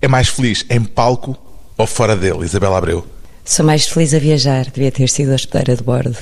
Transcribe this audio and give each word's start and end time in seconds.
É 0.00 0.08
mais 0.08 0.28
feliz 0.28 0.64
em 0.68 0.84
palco 0.84 1.36
ou 1.76 1.86
fora 1.86 2.16
dele, 2.16 2.44
Isabela 2.44 2.78
Abreu? 2.78 3.06
Sou 3.44 3.64
mais 3.64 3.86
feliz 3.86 4.12
a 4.12 4.18
viajar. 4.18 4.64
Devia 4.66 4.90
ter 4.90 5.08
sido 5.08 5.32
hospedeira 5.32 5.76
de 5.76 5.82
bordo. 5.82 6.16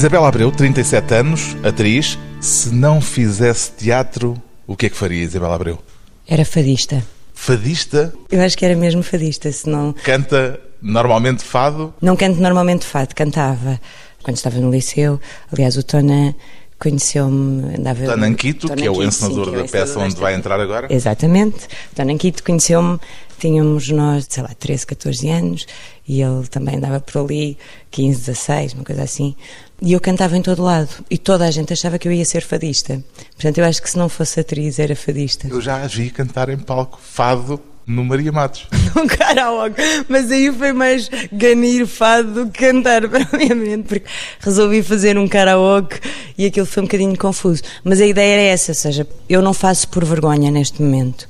Isabela 0.00 0.28
Abreu, 0.28 0.50
37 0.50 1.12
anos, 1.14 1.54
atriz. 1.62 2.18
Se 2.40 2.74
não 2.74 3.02
fizesse 3.02 3.70
teatro, 3.72 4.42
o 4.66 4.74
que 4.74 4.86
é 4.86 4.88
que 4.88 4.96
faria, 4.96 5.22
Isabela 5.22 5.54
Abreu? 5.54 5.78
Era 6.26 6.42
fadista. 6.42 7.04
Fadista? 7.34 8.10
Eu 8.30 8.40
acho 8.40 8.56
que 8.56 8.64
era 8.64 8.74
mesmo 8.74 9.02
fadista, 9.02 9.52
senão. 9.52 9.94
Canta 10.02 10.58
normalmente 10.80 11.44
fado? 11.44 11.92
Não 12.00 12.16
canto 12.16 12.40
normalmente 12.40 12.86
fado, 12.86 13.14
cantava 13.14 13.78
quando 14.22 14.38
estava 14.38 14.56
no 14.56 14.70
liceu. 14.70 15.20
Aliás, 15.52 15.76
o 15.76 15.82
Tona 15.82 16.34
conheceu-me, 16.80 17.76
andava... 17.76 18.06
Tonanquito, 18.06 18.74
que 18.74 18.86
é 18.86 18.90
o 18.90 19.02
encenador 19.02 19.50
sim, 19.50 19.54
é 19.54 19.58
o 19.58 19.62
da 19.62 19.68
peça 19.68 19.98
onde 20.00 20.16
vai 20.16 20.34
entrar 20.34 20.58
agora. 20.58 20.92
Exatamente. 20.92 21.68
Tonanquito 21.94 22.42
conheceu-me, 22.42 22.98
tínhamos 23.38 23.90
nós, 23.90 24.26
sei 24.28 24.42
lá, 24.42 24.50
13, 24.58 24.86
14 24.86 25.28
anos, 25.28 25.66
e 26.08 26.22
ele 26.22 26.46
também 26.48 26.76
andava 26.76 26.98
por 26.98 27.20
ali, 27.20 27.58
15, 27.90 28.18
16, 28.20 28.72
uma 28.74 28.84
coisa 28.84 29.02
assim. 29.02 29.36
E 29.82 29.92
eu 29.92 30.00
cantava 30.00 30.36
em 30.36 30.42
todo 30.42 30.62
lado. 30.62 30.88
E 31.10 31.18
toda 31.18 31.46
a 31.46 31.50
gente 31.50 31.72
achava 31.72 31.98
que 31.98 32.08
eu 32.08 32.12
ia 32.12 32.24
ser 32.24 32.42
fadista. 32.42 33.02
Portanto, 33.34 33.58
eu 33.58 33.64
acho 33.64 33.82
que 33.82 33.90
se 33.90 33.98
não 33.98 34.08
fosse 34.08 34.40
atriz, 34.40 34.78
era 34.78 34.96
fadista. 34.96 35.48
Eu 35.48 35.60
já 35.60 35.82
a 35.82 35.86
vi 35.86 36.10
cantar 36.10 36.48
em 36.48 36.58
palco 36.58 36.98
fado 37.00 37.60
no 37.86 38.04
Maria 38.04 38.30
Matos. 38.32 38.66
Num 38.94 39.06
karaoke. 39.06 39.80
Mas 40.08 40.30
aí 40.30 40.52
foi 40.52 40.72
mais 40.72 41.10
ganir 41.32 41.86
fado 41.86 42.44
do 42.44 42.50
que 42.50 42.60
cantar, 42.66 43.02
provavelmente, 43.08 43.88
porque 43.88 44.06
resolvi 44.40 44.82
fazer 44.82 45.18
um 45.18 45.26
karaoke 45.26 46.00
e 46.36 46.46
aquilo 46.46 46.66
foi 46.66 46.82
um 46.82 46.86
bocadinho 46.86 47.16
confuso. 47.16 47.62
Mas 47.82 48.00
a 48.00 48.06
ideia 48.06 48.34
era 48.34 48.42
essa, 48.42 48.72
ou 48.72 48.76
seja, 48.76 49.06
eu 49.28 49.42
não 49.42 49.54
faço 49.54 49.88
por 49.88 50.04
vergonha 50.04 50.50
neste 50.50 50.82
momento. 50.82 51.28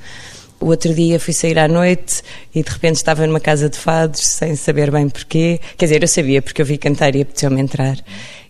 O 0.61 0.67
outro 0.67 0.95
dia 0.95 1.19
fui 1.19 1.33
sair 1.33 1.59
à 1.59 1.67
noite 1.67 2.23
e 2.55 2.63
de 2.63 2.71
repente 2.71 2.97
estava 2.97 3.27
numa 3.27 3.41
casa 3.41 3.71
de 3.71 3.79
fados 3.79 4.21
sem 4.21 4.55
saber 4.55 4.91
bem 4.91 5.09
porquê. 5.09 5.59
Quer 5.79 5.87
dizer, 5.87 6.03
eu 6.03 6.09
sabia 6.09 6.43
porque 6.43 6.61
eu 6.61 6.67
vi 6.67 6.77
cantar 6.77 7.17
e 7.17 7.23
apeteceu-me 7.23 7.61
entrar. 7.61 7.97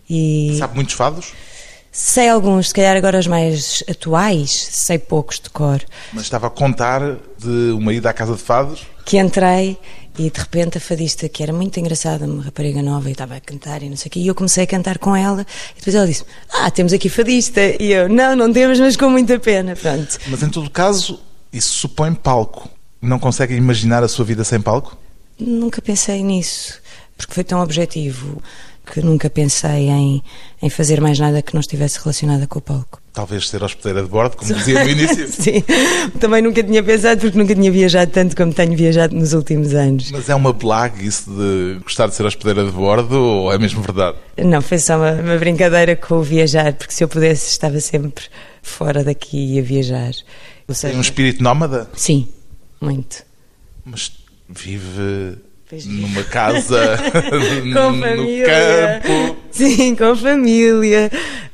E... 0.09 0.57
Sabe 0.59 0.75
muitos 0.75 0.93
fados? 0.93 1.31
Sei 1.91 2.29
alguns, 2.29 2.69
se 2.69 2.73
calhar 2.73 2.95
agora 2.95 3.19
os 3.19 3.27
mais 3.27 3.83
atuais, 3.89 4.49
sei 4.71 4.97
poucos 4.97 5.41
de 5.41 5.49
cor. 5.49 5.83
Mas 6.13 6.23
estava 6.23 6.47
a 6.47 6.49
contar 6.49 7.01
de 7.37 7.71
uma 7.73 7.93
ida 7.93 8.09
à 8.09 8.13
casa 8.13 8.33
de 8.33 8.41
fados? 8.41 8.87
Que 9.03 9.17
entrei 9.17 9.77
e 10.17 10.29
de 10.29 10.39
repente 10.39 10.77
a 10.77 10.81
fadista, 10.81 11.27
que 11.27 11.43
era 11.43 11.51
muito 11.51 11.79
engraçada, 11.81 12.25
uma 12.25 12.43
rapariga 12.43 12.81
nova, 12.81 13.09
e 13.09 13.11
estava 13.11 13.35
a 13.35 13.41
cantar 13.41 13.83
e 13.83 13.89
não 13.89 13.97
sei 13.97 14.07
o 14.07 14.11
quê, 14.11 14.19
e 14.21 14.27
eu 14.27 14.35
comecei 14.35 14.63
a 14.63 14.67
cantar 14.67 14.99
com 14.99 15.13
ela, 15.13 15.45
e 15.73 15.79
depois 15.79 15.93
ela 15.93 16.07
disse: 16.07 16.23
Ah, 16.49 16.71
temos 16.71 16.93
aqui 16.93 17.09
fadista. 17.09 17.59
E 17.61 17.91
eu: 17.91 18.07
Não, 18.07 18.37
não 18.37 18.53
temos, 18.53 18.79
mas 18.79 18.95
com 18.95 19.09
muita 19.09 19.37
pena. 19.37 19.75
Pronto. 19.75 20.17
Mas 20.27 20.41
em 20.43 20.49
todo 20.49 20.69
caso, 20.69 21.19
isso 21.51 21.73
supõe 21.73 22.13
palco. 22.13 22.69
Não 23.01 23.19
consegue 23.19 23.53
imaginar 23.53 24.01
a 24.01 24.07
sua 24.07 24.23
vida 24.23 24.45
sem 24.45 24.61
palco? 24.61 24.97
Nunca 25.37 25.81
pensei 25.81 26.23
nisso, 26.23 26.79
porque 27.17 27.33
foi 27.33 27.43
tão 27.43 27.61
objetivo 27.61 28.41
que 28.91 29.01
nunca 29.01 29.29
pensei 29.29 29.89
em, 29.89 30.21
em 30.61 30.69
fazer 30.69 30.99
mais 30.99 31.17
nada 31.17 31.41
que 31.41 31.53
não 31.53 31.61
estivesse 31.61 31.97
relacionada 31.99 32.45
com 32.45 32.59
o 32.59 32.61
palco. 32.61 33.01
Talvez 33.13 33.47
ser 33.47 33.63
hospedeira 33.63 34.03
de 34.03 34.09
bordo, 34.09 34.35
como 34.35 34.53
dizia 34.53 34.83
no 34.83 34.89
início. 34.91 35.27
Sim, 35.29 35.63
também 36.19 36.41
nunca 36.41 36.61
tinha 36.61 36.83
pensado 36.83 37.21
porque 37.21 37.37
nunca 37.37 37.55
tinha 37.55 37.71
viajado 37.71 38.11
tanto 38.11 38.35
como 38.35 38.53
tenho 38.53 38.75
viajado 38.75 39.15
nos 39.15 39.33
últimos 39.33 39.73
anos. 39.73 40.11
Mas 40.11 40.29
é 40.29 40.35
uma 40.35 40.51
blague 40.51 41.05
isso 41.05 41.29
de 41.29 41.79
gostar 41.83 42.07
de 42.07 42.15
ser 42.15 42.25
hospedeira 42.25 42.65
de 42.65 42.71
bordo 42.71 43.15
ou 43.17 43.53
é 43.53 43.57
mesmo 43.57 43.81
verdade? 43.81 44.17
Não, 44.37 44.61
foi 44.61 44.77
só 44.77 44.97
uma, 44.97 45.11
uma 45.13 45.37
brincadeira 45.37 45.95
com 45.95 46.15
o 46.15 46.23
viajar, 46.23 46.73
porque 46.73 46.93
se 46.93 47.03
eu 47.03 47.07
pudesse 47.07 47.49
estava 47.49 47.79
sempre 47.79 48.25
fora 48.61 49.03
daqui 49.03 49.57
a 49.57 49.61
viajar. 49.61 50.11
Seja, 50.69 50.89
Tem 50.89 50.97
um 50.97 51.01
espírito 51.01 51.43
nómada? 51.43 51.89
Sim, 51.95 52.27
muito. 52.79 53.23
Mas 53.85 54.11
vive 54.47 55.37
numa 55.85 56.23
casa 56.23 56.97
com 57.73 57.91
no 57.91 58.45
campo. 58.45 59.37
Sim, 59.51 59.95
com 59.95 60.15
família, 60.15 61.11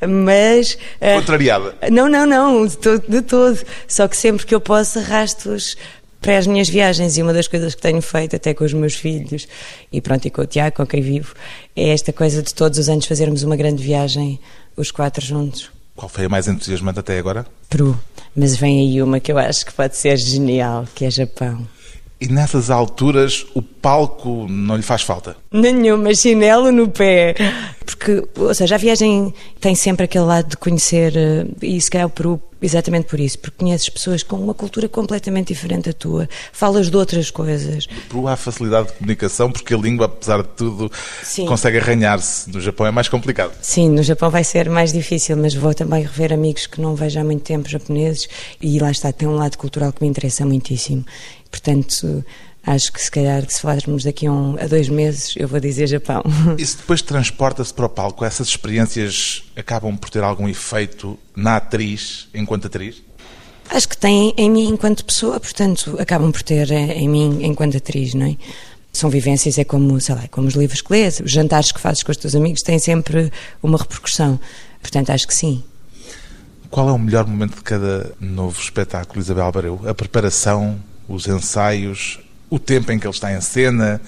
mas... 0.08 0.78
Eh, 1.00 1.16
Contrariada? 1.16 1.76
Não, 1.92 2.10
não, 2.10 2.26
não, 2.26 2.66
de 2.66 2.78
todo, 2.78 3.04
de 3.08 3.22
todo. 3.22 3.60
Só 3.88 4.08
que 4.08 4.18
sempre 4.18 4.46
que 4.46 4.54
eu 4.54 4.62
posso 4.62 5.00
arrasto-os 5.00 5.76
para 6.22 6.38
as 6.38 6.48
minhas 6.48 6.68
viagens 6.68 7.18
e 7.18 7.22
uma 7.22 7.34
das 7.34 7.48
coisas 7.48 7.76
que 7.76 7.82
tenho 7.82 8.02
feito 8.02 8.36
até 8.36 8.54
com 8.54 8.64
os 8.64 8.74
meus 8.74 8.96
filhos 8.96 9.48
e 9.92 10.02
pronto, 10.02 10.28
e 10.28 10.30
com 10.32 10.42
o 10.42 10.46
Tiago, 10.46 10.76
com 10.76 10.86
quem 10.86 11.02
vivo, 11.02 11.34
é 11.76 11.90
esta 11.90 12.12
coisa 12.12 12.42
de 12.42 12.54
todos 12.54 12.80
os 12.80 12.90
anos 12.90 13.06
fazermos 13.06 13.44
uma 13.44 13.56
grande 13.56 13.84
viagem, 13.84 14.40
os 14.76 14.92
quatro 14.92 15.24
juntos. 15.24 15.72
Qual 15.96 16.10
foi 16.10 16.26
a 16.26 16.30
mais 16.30 16.48
entusiasmante 16.48 17.00
até 17.00 17.18
agora? 17.18 17.46
Peru. 17.70 18.00
Mas 18.36 18.56
vem 18.56 18.82
aí 18.82 19.02
uma 19.02 19.20
que 19.20 19.32
eu 19.32 19.38
acho 19.38 19.66
que 19.66 19.74
pode 19.74 19.98
ser 19.98 20.18
genial, 20.18 20.86
que 20.94 21.06
é 21.06 21.10
Japão. 21.10 21.68
E 22.20 22.28
nessas 22.28 22.72
alturas 22.72 23.46
o 23.54 23.62
palco 23.62 24.48
não 24.50 24.76
lhe 24.76 24.82
faz 24.82 25.04
falta? 25.04 25.38
Nenhuma, 25.52 26.16
chinelo 26.16 26.72
no 26.72 26.90
pé. 26.90 27.36
Porque, 27.86 28.28
ou 28.36 28.54
seja, 28.54 28.76
a 28.76 28.78
viagem 28.78 29.34
tem 29.62 29.76
sempre 29.76 30.06
aquele 30.06 30.26
lado 30.26 30.50
de 30.50 30.58
conhecer, 30.58 31.16
eh, 31.16 31.46
e 31.62 31.80
se 31.80 31.90
calhar 31.90 32.08
o 32.08 32.10
Peru, 32.10 32.42
exatamente 32.62 33.08
por 33.08 33.20
isso, 33.20 33.40
porque 33.40 33.58
conheces 33.58 33.88
pessoas 33.88 34.24
com 34.24 34.36
uma 34.36 34.54
cultura 34.54 34.90
completamente 34.90 35.50
diferente 35.54 35.86
da 35.86 35.94
tua, 35.94 36.28
falas 36.52 36.90
de 36.90 36.98
outras 36.98 37.32
coisas. 37.32 37.88
No 37.88 38.02
Peru 38.02 38.28
há 38.28 38.36
facilidade 38.36 38.88
de 38.88 38.94
comunicação, 38.94 39.52
porque 39.52 39.74
a 39.74 39.78
língua, 39.78 40.08
apesar 40.08 40.42
de 40.42 40.50
tudo, 40.50 40.92
Sim. 41.24 41.46
consegue 41.46 41.78
arranhar-se. 41.78 42.50
No 42.50 42.60
Japão 42.60 42.86
é 42.88 42.92
mais 42.92 43.08
complicado. 43.08 43.54
Sim, 43.62 43.90
no 43.90 44.04
Japão 44.04 44.30
vai 44.30 44.44
ser 44.44 44.70
mais 44.70 44.92
difícil, 44.92 45.38
mas 45.38 45.54
vou 45.54 45.74
também 45.74 46.04
rever 46.04 46.34
amigos 46.34 46.68
que 46.68 46.82
não 46.82 46.94
vejo 46.96 47.20
há 47.20 47.24
muito 47.24 47.44
tempo 47.44 47.70
japoneses, 47.70 48.28
e 48.60 48.80
lá 48.80 48.92
está, 48.92 49.14
tem 49.14 49.28
um 49.28 49.36
lado 49.36 49.58
cultural 49.58 49.94
que 49.94 50.04
me 50.04 50.10
interessa 50.10 50.46
muitíssimo. 50.46 51.06
Portanto, 51.58 52.24
acho 52.64 52.94
que 52.94 53.02
se 53.02 53.10
calhar 53.10 53.44
se 53.50 53.62
falarmos 53.62 54.04
daqui 54.04 54.28
a, 54.28 54.32
um, 54.32 54.56
a 54.62 54.68
dois 54.68 54.88
meses, 54.90 55.34
eu 55.36 55.48
vou 55.48 55.60
dizer 55.60 55.88
Japão. 55.88 56.24
Isso 56.58 56.78
depois 56.78 57.02
transporta-se 57.02 57.74
para 57.74 57.88
o 57.88 57.90
palco? 57.90 58.24
Essas 58.24 58.48
experiências 58.48 59.44
acabam 59.56 59.98
por 59.98 60.10
ter 60.10 60.24
algum 60.24 60.48
efeito 60.48 61.18
na 61.36 61.56
atriz, 61.56 62.28
enquanto 62.34 62.68
atriz? 62.68 63.02
Acho 63.70 63.90
que 63.90 63.98
tem 63.98 64.34
em 64.38 64.50
mim 64.50 64.70
enquanto 64.70 65.04
pessoa, 65.04 65.40
portanto, 65.40 65.98
acabam 66.00 66.32
por 66.32 66.42
ter 66.42 66.72
em 66.72 67.10
mim 67.10 67.40
enquanto 67.44 67.76
atriz, 67.76 68.14
não 68.14 68.28
é? 68.28 68.38
São 68.94 69.10
vivências, 69.10 69.58
é 69.58 69.64
como, 69.64 70.00
sei 70.00 70.16
lá, 70.16 70.24
é 70.24 70.28
como 70.28 70.48
os 70.48 70.54
livros 70.54 70.82
que 70.82 70.92
lês, 70.92 71.20
os 71.20 71.32
jantares 71.32 71.72
que 71.72 71.80
fazes 71.80 72.04
com 72.04 72.12
os 72.12 72.18
teus 72.18 72.34
amigos 72.34 72.62
têm 72.62 72.80
sempre 72.80 73.32
uma 73.62 73.78
repercussão. 73.78 74.40
Portanto, 74.82 75.10
acho 75.10 75.28
que 75.28 75.36
sim. 75.36 75.64
Qual 76.70 76.88
é 76.88 76.92
o 76.92 76.98
melhor 76.98 77.28
momento 77.28 77.56
de 77.56 77.64
cada 77.64 78.12
novo 78.20 78.60
espetáculo, 78.60 79.20
Isabel 79.20 79.52
Bareu? 79.52 79.82
A 79.86 79.94
preparação, 79.94 80.80
os 81.08 81.28
ensaios, 81.28 82.20
o 82.50 82.60
tempo 82.60 82.92
em 82.92 83.00
que 83.00 83.06
ele 83.06 83.14
está 83.14 83.34
em 83.34 83.42
cena, 83.42 84.02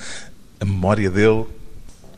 a 0.59 0.65
memória 0.65 1.09
dele? 1.09 1.45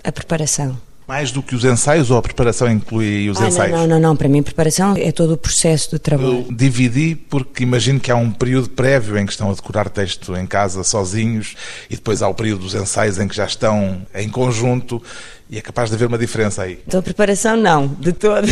A 0.03 0.11
preparação. 0.11 0.77
Mais 1.07 1.31
do 1.31 1.43
que 1.43 1.53
os 1.53 1.65
ensaios 1.65 2.09
ou 2.09 2.17
a 2.17 2.21
preparação 2.21 2.71
inclui 2.71 3.29
os 3.29 3.41
ah, 3.41 3.47
ensaios? 3.47 3.77
Não, 3.77 3.85
não, 3.85 3.99
não, 3.99 4.15
para 4.15 4.29
mim 4.29 4.39
a 4.39 4.43
preparação 4.43 4.95
é 4.95 5.11
todo 5.11 5.33
o 5.33 5.37
processo 5.37 5.91
do 5.91 5.99
trabalho. 5.99 6.45
Eu 6.47 6.55
dividi 6.55 7.15
porque 7.15 7.63
imagino 7.63 7.99
que 7.99 8.09
há 8.09 8.15
um 8.15 8.31
período 8.31 8.69
prévio 8.69 9.17
em 9.17 9.25
que 9.25 9.31
estão 9.33 9.51
a 9.51 9.53
decorar 9.53 9.89
texto 9.89 10.35
em 10.37 10.45
casa 10.45 10.83
sozinhos 10.83 11.55
e 11.89 11.95
depois 11.95 12.21
há 12.21 12.29
o 12.29 12.33
período 12.33 12.61
dos 12.61 12.75
ensaios 12.75 13.19
em 13.19 13.27
que 13.27 13.35
já 13.35 13.45
estão 13.45 14.01
em 14.15 14.29
conjunto 14.29 15.03
e 15.49 15.57
é 15.57 15.61
capaz 15.61 15.89
de 15.89 15.95
haver 15.97 16.07
uma 16.07 16.17
diferença 16.17 16.63
aí. 16.63 16.79
Então, 16.87 17.01
preparação, 17.01 17.57
não, 17.57 17.85
de 17.85 18.13
todo. 18.13 18.47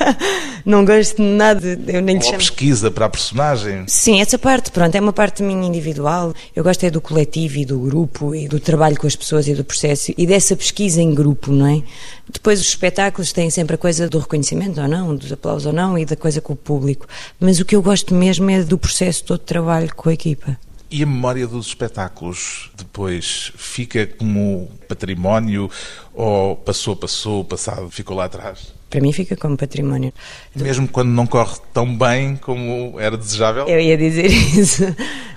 não 0.68 0.84
gosto 0.84 1.16
de 1.16 1.22
nada. 1.22 1.80
Eu 1.86 2.02
nem 2.02 2.16
Ou 2.16 2.22
chamo... 2.22 2.36
pesquisa 2.36 2.90
para 2.90 3.06
a 3.06 3.08
personagem. 3.08 3.84
Sim, 3.88 4.20
essa 4.20 4.38
parte, 4.38 4.70
pronto, 4.70 4.94
é 4.94 5.00
uma 5.00 5.14
parte 5.14 5.42
minha 5.42 5.66
individual. 5.66 6.34
Eu 6.54 6.62
gosto 6.62 6.84
é 6.84 6.90
do 6.90 7.00
coletivo 7.00 7.56
e 7.56 7.64
do 7.64 7.78
grupo 7.78 8.34
e 8.34 8.46
do 8.46 8.60
trabalho 8.60 8.96
com 8.98 9.06
as 9.06 9.16
pessoas 9.16 9.48
e 9.48 9.54
do 9.54 9.64
processo 9.64 10.12
e 10.16 10.26
dessa 10.26 10.54
pesquisa 10.54 11.00
em 11.00 11.14
grupo, 11.14 11.50
não 11.50 11.66
é? 11.66 11.82
Depois 12.30 12.60
os 12.60 12.68
espetáculos 12.68 13.32
têm 13.32 13.48
sempre 13.48 13.76
a 13.76 13.78
coisa 13.78 14.10
do 14.10 14.18
reconhecimento 14.18 14.78
ou 14.78 14.86
não, 14.86 15.16
dos 15.16 15.32
aplausos 15.32 15.64
ou 15.64 15.72
não 15.72 15.96
e 15.96 16.04
da 16.04 16.16
coisa 16.16 16.42
com 16.42 16.52
o 16.52 16.56
público. 16.56 17.06
Mas 17.40 17.58
o 17.58 17.64
que 17.64 17.74
eu 17.74 17.80
gosto 17.80 18.14
mesmo 18.14 18.50
é 18.50 18.62
do 18.62 18.76
processo 18.76 19.24
todo 19.24 19.40
de 19.40 19.46
trabalho 19.46 19.94
com 19.94 20.10
a 20.10 20.12
equipa. 20.12 20.58
E 20.90 21.02
a 21.02 21.06
memória 21.06 21.46
dos 21.46 21.68
espetáculos 21.68 22.70
depois 22.76 23.52
fica 23.56 24.06
como 24.06 24.70
património 24.86 25.70
ou 26.12 26.56
passou, 26.56 26.94
passou, 26.94 27.42
passado 27.42 27.90
ficou 27.90 28.16
lá 28.16 28.26
atrás? 28.26 28.77
Para 28.90 29.00
mim 29.00 29.12
fica 29.12 29.36
como 29.36 29.56
património. 29.56 30.12
Mesmo 30.54 30.88
quando 30.88 31.10
não 31.10 31.26
corre 31.26 31.56
tão 31.74 31.96
bem 31.96 32.36
como 32.36 32.98
era 32.98 33.16
desejável? 33.16 33.66
Eu 33.66 33.78
ia 33.78 33.98
dizer 33.98 34.26
isso. 34.26 34.84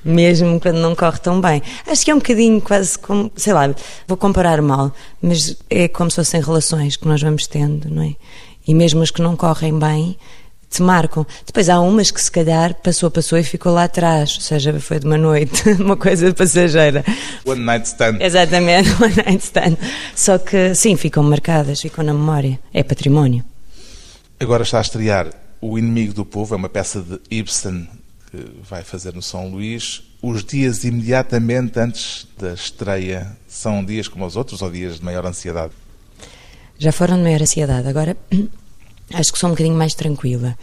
Mesmo 0.03 0.59
quando 0.59 0.77
não 0.77 0.95
corre 0.95 1.19
tão 1.19 1.42
bem. 1.42 1.62
Acho 1.86 2.06
que 2.06 2.12
é 2.12 2.15
um 2.15 2.19
bocadinho 2.19 2.62
quase 2.62 2.98
como, 2.98 3.31
sei 3.36 3.53
lá, 3.53 3.74
vou 4.07 4.18
comparar 4.18 4.62
mal, 4.62 4.94
mas 5.21 5.57
é 5.69 5.88
como 5.88 6.09
se 6.09 6.15
fossem 6.15 6.42
relações 6.42 6.95
que 6.95 7.07
nós 7.07 7.21
vamos 7.21 7.45
tendo, 7.45 7.89
não 7.89 8.03
é? 8.03 8.15
E 8.65 8.74
mesmo 8.74 9.01
as 9.01 9.12
que 9.12 9.21
não 9.21 9.36
correm 9.36 9.77
bem, 9.77 10.15
te 10.71 10.81
marcam. 10.81 11.25
Depois 11.45 11.69
há 11.69 11.79
umas 11.81 12.09
que 12.09 12.21
se 12.21 12.31
calhar 12.31 12.73
passou, 12.75 13.12
passou 13.12 13.38
e 13.38 13.44
ficou 13.44 13.73
lá 13.73 13.83
atrás, 13.83 14.35
ou 14.35 14.41
seja, 14.41 14.79
foi 14.79 15.00
de 15.00 15.06
uma 15.06 15.18
noite, 15.18 15.69
uma 15.79 15.97
coisa 15.97 16.33
passageira. 16.33 17.03
One 17.45 17.62
night 17.62 17.88
stand. 17.88 18.18
Exatamente, 18.21 18.89
one 19.03 19.15
night 19.15 19.44
stand. 19.44 19.77
Só 20.15 20.38
que 20.38 20.73
sim, 20.73 20.95
ficam 20.95 21.23
marcadas, 21.23 21.81
ficam 21.81 22.03
na 22.03 22.13
memória. 22.13 22.57
É 22.73 22.81
património. 22.83 23.44
Agora 24.39 24.63
está 24.63 24.79
a 24.79 24.81
estrear 24.81 25.29
O 25.59 25.77
Inimigo 25.77 26.13
do 26.13 26.25
Povo, 26.25 26.56
é 26.56 26.57
uma 26.57 26.69
peça 26.69 27.01
de 27.01 27.19
Ibsen 27.29 27.88
que 28.31 28.38
vai 28.67 28.81
fazer 28.83 29.13
no 29.13 29.21
São 29.21 29.50
Luís. 29.50 30.03
Os 30.21 30.44
dias 30.44 30.85
imediatamente 30.85 31.77
antes 31.79 32.27
da 32.39 32.53
estreia 32.53 33.35
são 33.47 33.83
dias 33.83 34.07
como 34.07 34.25
os 34.25 34.38
outros 34.38 34.62
ou 34.62 34.71
dias 34.71 35.00
de 35.00 35.06
maior 35.06 35.25
ansiedade? 35.25 35.74
Já 36.79 36.91
foram 36.91 37.17
de 37.17 37.24
maior 37.24 37.41
ansiedade. 37.41 37.88
Agora 37.88 38.15
acho 39.13 39.31
que 39.31 39.40
sou 39.40 39.50
um 39.50 39.54
bocadinho 39.54 39.75
mais 39.75 39.94
tranquila. 39.94 40.58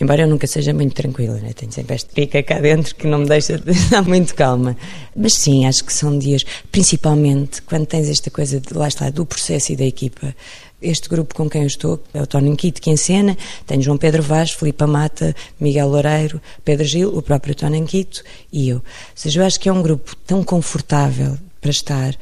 Embora 0.00 0.22
eu 0.22 0.28
nunca 0.28 0.46
seja 0.46 0.74
muito 0.74 0.92
tranquila, 0.92 1.36
né? 1.36 1.52
tenho 1.54 1.70
sempre 1.70 1.94
esta 1.94 2.12
pica 2.12 2.42
cá 2.42 2.58
dentro 2.58 2.96
que 2.96 3.06
não 3.06 3.20
me 3.20 3.26
deixa 3.26 3.58
de 3.58 3.70
estar 3.72 4.02
muito 4.02 4.34
calma. 4.34 4.76
Mas 5.14 5.34
sim, 5.34 5.66
acho 5.66 5.84
que 5.84 5.92
são 5.92 6.18
dias, 6.18 6.44
principalmente 6.72 7.62
quando 7.62 7.86
tens 7.86 8.08
esta 8.08 8.28
coisa, 8.28 8.58
de, 8.58 8.74
lá 8.74 8.88
está, 8.88 9.08
do 9.08 9.24
processo 9.24 9.72
e 9.72 9.76
da 9.76 9.84
equipa. 9.84 10.34
Este 10.82 11.08
grupo 11.08 11.34
com 11.34 11.48
quem 11.48 11.62
eu 11.62 11.66
estou 11.68 12.02
é 12.12 12.20
o 12.20 12.26
Tony 12.26 12.54
Quito 12.56 12.82
que 12.82 12.90
encena, 12.90 13.38
tenho 13.66 13.80
João 13.82 13.96
Pedro 13.96 14.22
Vaz, 14.22 14.50
Filipe 14.50 14.84
Mata, 14.84 15.34
Miguel 15.60 15.88
Loureiro, 15.88 16.42
Pedro 16.64 16.84
Gil, 16.84 17.16
o 17.16 17.22
próprio 17.22 17.54
Tony 17.54 17.82
Quito 17.86 18.22
e 18.52 18.68
eu. 18.68 18.76
Ou 18.78 18.82
seja, 19.14 19.40
eu 19.40 19.46
acho 19.46 19.60
que 19.60 19.68
é 19.68 19.72
um 19.72 19.80
grupo 19.80 20.16
tão 20.26 20.42
confortável 20.42 21.38
para 21.60 21.70
estar 21.70 22.16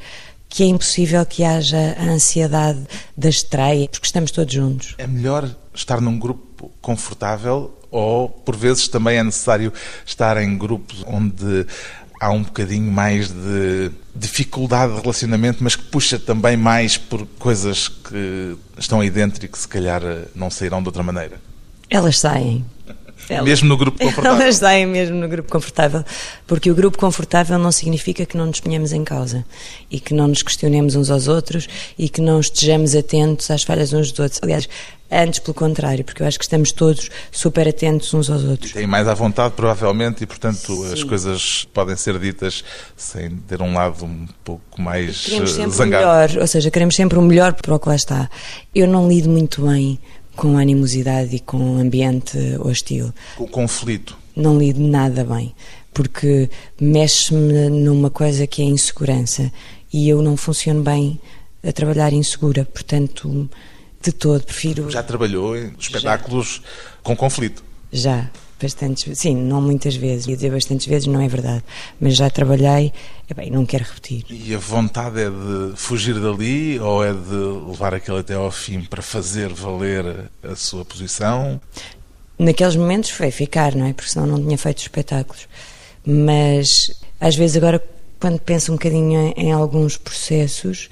que 0.47 0.61
é 0.61 0.67
impossível 0.67 1.25
que 1.25 1.43
haja 1.43 1.95
a 1.97 2.03
ansiedade 2.03 2.79
da 3.17 3.27
estreia, 3.27 3.89
porque 3.89 4.05
estamos 4.05 4.29
todos 4.29 4.53
juntos. 4.53 4.93
É 4.99 5.07
melhor 5.07 5.49
estar 5.73 6.01
num 6.01 6.17
grupo 6.17 6.71
confortável 6.81 7.73
ou, 7.89 8.27
por 8.27 8.55
vezes, 8.55 8.87
também 8.87 9.17
é 9.17 9.23
necessário 9.23 9.71
estar 10.05 10.37
em 10.37 10.57
grupos 10.57 11.03
onde 11.05 11.67
há 12.19 12.31
um 12.31 12.41
bocadinho 12.41 12.91
mais 12.91 13.29
de 13.29 13.91
dificuldade 14.15 14.95
de 14.95 15.01
relacionamento, 15.01 15.63
mas 15.63 15.75
que 15.75 15.83
puxa 15.83 16.17
também 16.17 16.55
mais 16.55 16.97
por 16.97 17.25
coisas 17.37 17.87
que 17.87 18.55
estão 18.77 19.01
aí 19.01 19.09
dentro 19.09 19.43
e 19.45 19.47
que 19.47 19.57
se 19.57 19.67
calhar 19.67 20.01
não 20.33 20.49
sairão 20.49 20.81
de 20.81 20.87
outra 20.87 21.03
maneira? 21.03 21.39
Elas 21.89 22.17
saem. 22.17 22.65
Elas, 23.29 23.45
mesmo 23.45 23.69
no 23.69 23.77
grupo 23.77 23.99
confortável. 23.99 24.41
Elas 24.41 24.55
saem 24.57 24.85
mesmo 24.85 25.15
no 25.17 25.27
grupo 25.27 25.51
confortável, 25.51 26.03
porque 26.47 26.69
o 26.71 26.75
grupo 26.75 26.97
confortável 26.97 27.57
não 27.57 27.71
significa 27.71 28.25
que 28.25 28.37
não 28.37 28.47
nos 28.47 28.59
ponhamos 28.59 28.91
em 28.91 29.03
causa 29.03 29.45
e 29.89 29.99
que 29.99 30.13
não 30.13 30.27
nos 30.27 30.43
questionemos 30.43 30.95
uns 30.95 31.09
aos 31.09 31.27
outros 31.27 31.67
e 31.97 32.09
que 32.09 32.21
não 32.21 32.39
estejamos 32.39 32.95
atentos 32.95 33.49
às 33.51 33.63
falhas 33.63 33.93
uns 33.93 34.11
dos 34.11 34.19
outros. 34.19 34.39
Aliás, 34.43 34.67
antes 35.13 35.39
pelo 35.39 35.53
contrário, 35.53 36.03
porque 36.03 36.23
eu 36.23 36.27
acho 36.27 36.39
que 36.39 36.45
estamos 36.45 36.71
todos 36.71 37.09
super 37.31 37.67
atentos 37.67 38.13
uns 38.13 38.29
aos 38.29 38.43
outros. 38.43 38.71
Tem 38.71 38.87
mais 38.87 39.07
à 39.07 39.13
vontade, 39.13 39.53
provavelmente, 39.55 40.23
e 40.23 40.27
portanto 40.27 40.75
Sim. 40.75 40.93
as 40.93 41.03
coisas 41.03 41.67
podem 41.73 41.95
ser 41.95 42.17
ditas 42.19 42.63
sem 42.97 43.29
ter 43.29 43.61
um 43.61 43.73
lado 43.73 44.05
um 44.05 44.27
pouco 44.43 44.81
mais 44.81 45.25
queremos 45.25 45.51
eh, 45.51 45.55
sempre 45.55 45.71
zangado. 45.71 46.03
O 46.03 46.07
melhor, 46.07 46.41
ou 46.41 46.47
seja, 46.47 46.71
queremos 46.71 46.95
sempre 46.95 47.19
o 47.19 47.21
melhor 47.21 47.53
para 47.53 47.75
o 47.75 47.79
que 47.79 47.87
lá 47.87 47.95
está. 47.95 48.29
Eu 48.73 48.87
não 48.87 49.07
lido 49.07 49.29
muito 49.29 49.65
bem 49.65 49.99
com 50.35 50.57
animosidade 50.57 51.35
e 51.35 51.39
com 51.39 51.77
ambiente 51.77 52.37
hostil. 52.59 53.13
Com 53.35 53.47
conflito. 53.47 54.17
Não 54.35 54.57
lido 54.57 54.79
nada 54.79 55.23
bem, 55.23 55.53
porque 55.93 56.49
mexe-me 56.79 57.69
numa 57.69 58.09
coisa 58.09 58.47
que 58.47 58.61
é 58.61 58.65
insegurança 58.65 59.51
e 59.91 60.09
eu 60.09 60.21
não 60.21 60.35
funciono 60.35 60.81
bem 60.81 61.19
a 61.63 61.71
trabalhar 61.71 62.11
insegura, 62.11 62.65
portanto, 62.65 63.49
de 64.01 64.11
todo, 64.11 64.43
prefiro. 64.43 64.89
Já 64.89 65.03
trabalhou 65.03 65.55
em 65.55 65.73
espetáculos 65.79 66.61
Já. 66.61 66.91
com 67.03 67.15
conflito? 67.15 67.63
Já, 67.91 68.29
bastantes, 68.63 69.19
sim, 69.19 69.35
não 69.35 69.61
muitas 69.61 69.95
vezes, 69.95 70.25
ia 70.25 70.35
dizer 70.35 70.51
bastantes 70.51 70.87
vezes, 70.87 71.07
não 71.07 71.21
é 71.21 71.27
verdade, 71.27 71.63
mas 71.99 72.15
já 72.15 72.29
trabalhei, 72.29 72.91
e 73.29 73.33
bem, 73.33 73.51
não 73.51 73.65
quero 73.65 73.83
repetir. 73.83 74.25
E 74.29 74.55
a 74.55 74.57
vontade 74.57 75.19
é 75.21 75.29
de 75.29 75.75
fugir 75.75 76.19
dali 76.19 76.79
ou 76.79 77.03
é 77.03 77.13
de 77.13 77.69
levar 77.69 77.93
aquilo 77.93 78.17
até 78.17 78.33
ao 78.33 78.49
fim 78.49 78.81
para 78.81 79.01
fazer 79.01 79.53
valer 79.53 80.29
a 80.41 80.55
sua 80.55 80.83
posição? 80.83 81.61
Naqueles 82.39 82.75
momentos 82.75 83.09
foi 83.09 83.29
ficar, 83.29 83.75
não 83.75 83.85
é? 83.85 83.93
Porque 83.93 84.09
senão 84.09 84.25
não 84.25 84.41
tinha 84.41 84.57
feito 84.57 84.79
espetáculos. 84.79 85.47
Mas 86.05 86.91
às 87.19 87.35
vezes 87.35 87.55
agora, 87.55 87.81
quando 88.19 88.39
penso 88.39 88.71
um 88.71 88.75
bocadinho 88.75 89.33
em, 89.37 89.47
em 89.47 89.51
alguns 89.51 89.97
processos 89.97 90.89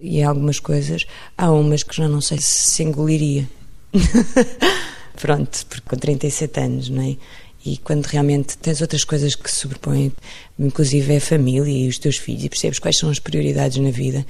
e 0.00 0.20
em 0.20 0.24
algumas 0.24 0.60
coisas, 0.60 1.06
há 1.36 1.50
umas 1.50 1.82
que 1.82 1.96
já 1.96 2.08
não 2.08 2.20
sei 2.20 2.38
se 2.38 2.70
se 2.70 2.82
engoliria. 2.82 3.48
pronto, 5.16 5.66
porque 5.66 5.88
com 5.88 5.96
37 5.96 6.60
anos, 6.60 6.88
não 6.88 7.02
é? 7.02 7.16
E 7.64 7.76
quando 7.78 8.06
realmente 8.06 8.56
tens 8.58 8.80
outras 8.80 9.02
coisas 9.02 9.34
que 9.34 9.50
se 9.50 9.58
sobrepõem, 9.58 10.12
inclusive 10.58 11.14
é 11.14 11.16
a 11.16 11.20
família 11.20 11.86
e 11.86 11.88
os 11.88 11.98
teus 11.98 12.16
filhos, 12.16 12.44
e 12.44 12.48
percebes 12.48 12.78
quais 12.78 12.96
são 12.96 13.10
as 13.10 13.18
prioridades 13.18 13.78
na 13.78 13.90
vida, 13.90 14.24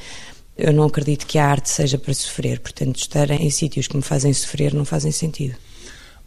eu 0.56 0.72
não 0.72 0.84
acredito 0.84 1.26
que 1.26 1.38
a 1.38 1.46
arte 1.46 1.68
seja 1.68 1.98
para 1.98 2.14
sofrer. 2.14 2.60
Portanto, 2.60 2.96
estar 2.96 3.30
em 3.30 3.50
sítios 3.50 3.86
que 3.86 3.96
me 3.96 4.02
fazem 4.02 4.32
sofrer 4.32 4.72
não 4.72 4.86
fazem 4.86 5.12
sentido. 5.12 5.56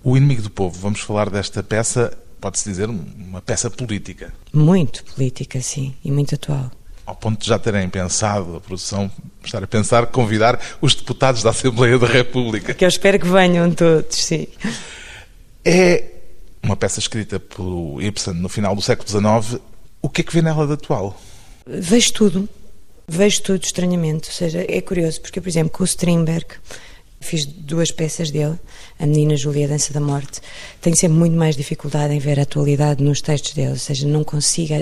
O 0.03 0.15
Inimigo 0.15 0.44
do 0.44 0.51
Povo, 0.51 0.79
vamos 0.79 1.00
falar 1.00 1.29
desta 1.31 1.63
peça, 1.63 2.15
pode-se 2.39 2.69
dizer, 2.69 2.88
uma 2.88 3.41
peça 3.41 3.71
política. 3.71 4.31
Muito 4.53 5.03
política, 5.03 5.59
sim, 5.61 5.95
e 6.06 6.11
muito 6.11 6.35
atual 6.35 6.71
ao 7.09 7.15
ponto 7.15 7.41
de 7.41 7.47
já 7.47 7.57
terem 7.57 7.89
pensado, 7.89 8.57
a 8.57 8.61
produção 8.61 9.11
estar 9.44 9.63
a 9.63 9.67
pensar 9.67 10.06
convidar 10.07 10.59
os 10.79 10.94
deputados 10.94 11.41
da 11.41 11.50
Assembleia 11.50 11.97
da 11.97 12.06
República. 12.06 12.73
Que 12.73 12.85
eu 12.85 12.89
espero 12.89 13.19
que 13.19 13.27
venham 13.27 13.71
todos, 13.71 14.15
sim. 14.15 14.47
É 15.65 16.03
uma 16.61 16.75
peça 16.75 17.00
escrita 17.00 17.39
por 17.39 18.00
Ibsen 18.00 18.35
no 18.35 18.47
final 18.47 18.75
do 18.75 18.81
século 18.81 19.09
XIX. 19.09 19.59
O 20.01 20.07
que 20.07 20.21
é 20.21 20.23
que 20.23 20.31
vê 20.31 20.41
nela 20.41 20.67
de 20.67 20.73
atual? 20.73 21.19
Vejo 21.65 22.13
tudo. 22.13 22.50
Vejo 23.07 23.41
tudo 23.41 23.63
estranhamente. 23.63 24.29
Ou 24.29 24.35
seja, 24.35 24.63
é 24.69 24.79
curioso, 24.79 25.19
porque, 25.19 25.41
por 25.41 25.50
exemplo, 25.50 25.71
com 25.71 25.81
o 25.83 25.85
Strindberg, 25.85 26.45
Fiz 27.21 27.45
duas 27.45 27.92
peças 27.92 28.31
dele, 28.31 28.57
A 28.98 29.06
Menina 29.06 29.36
Júlia 29.36 29.62
e 29.62 29.66
a 29.66 29.68
Dança 29.68 29.94
da 29.94 30.00
Morte. 30.00 30.39
Tenho 30.81 30.95
sempre 30.95 31.18
muito 31.18 31.35
mais 31.35 31.56
dificuldade 31.56 32.14
em 32.14 32.19
ver 32.19 32.40
a 32.40 32.44
atualidade 32.44 33.04
nos 33.04 33.21
textos 33.21 33.54
dele, 33.54 33.71
ou 33.71 33.78
seja, 33.78 34.07
não 34.07 34.23
consigo, 34.23 34.73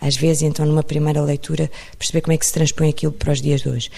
às 0.00 0.16
vezes, 0.16 0.42
então, 0.42 0.66
numa 0.66 0.82
primeira 0.82 1.22
leitura, 1.22 1.70
perceber 1.98 2.20
como 2.20 2.34
é 2.34 2.36
que 2.36 2.46
se 2.46 2.52
transpõe 2.52 2.90
aquilo 2.90 3.12
para 3.12 3.32
os 3.32 3.40
dias 3.40 3.62
de 3.62 3.70
hoje. 3.70 3.90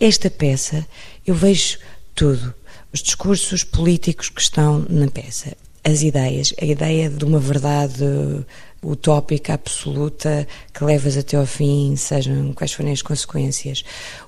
Esta 0.00 0.28
peça, 0.28 0.86
eu 1.26 1.34
vejo 1.34 1.78
tudo. 2.14 2.52
Os 2.92 3.02
discursos 3.02 3.62
políticos 3.62 4.28
que 4.28 4.40
estão 4.40 4.84
na 4.88 5.08
peça, 5.08 5.56
as 5.84 6.02
ideias, 6.02 6.52
a 6.60 6.64
ideia 6.64 7.08
de 7.08 7.24
uma 7.24 7.38
verdade 7.38 8.04
utópica, 8.82 9.54
absoluta, 9.54 10.46
que 10.72 10.84
levas 10.84 11.16
até 11.16 11.36
ao 11.36 11.46
fim, 11.46 11.94
sejam 11.96 12.52
quais 12.52 12.72
forem 12.72 12.92
as 12.92 13.02
consequências. 13.02 13.84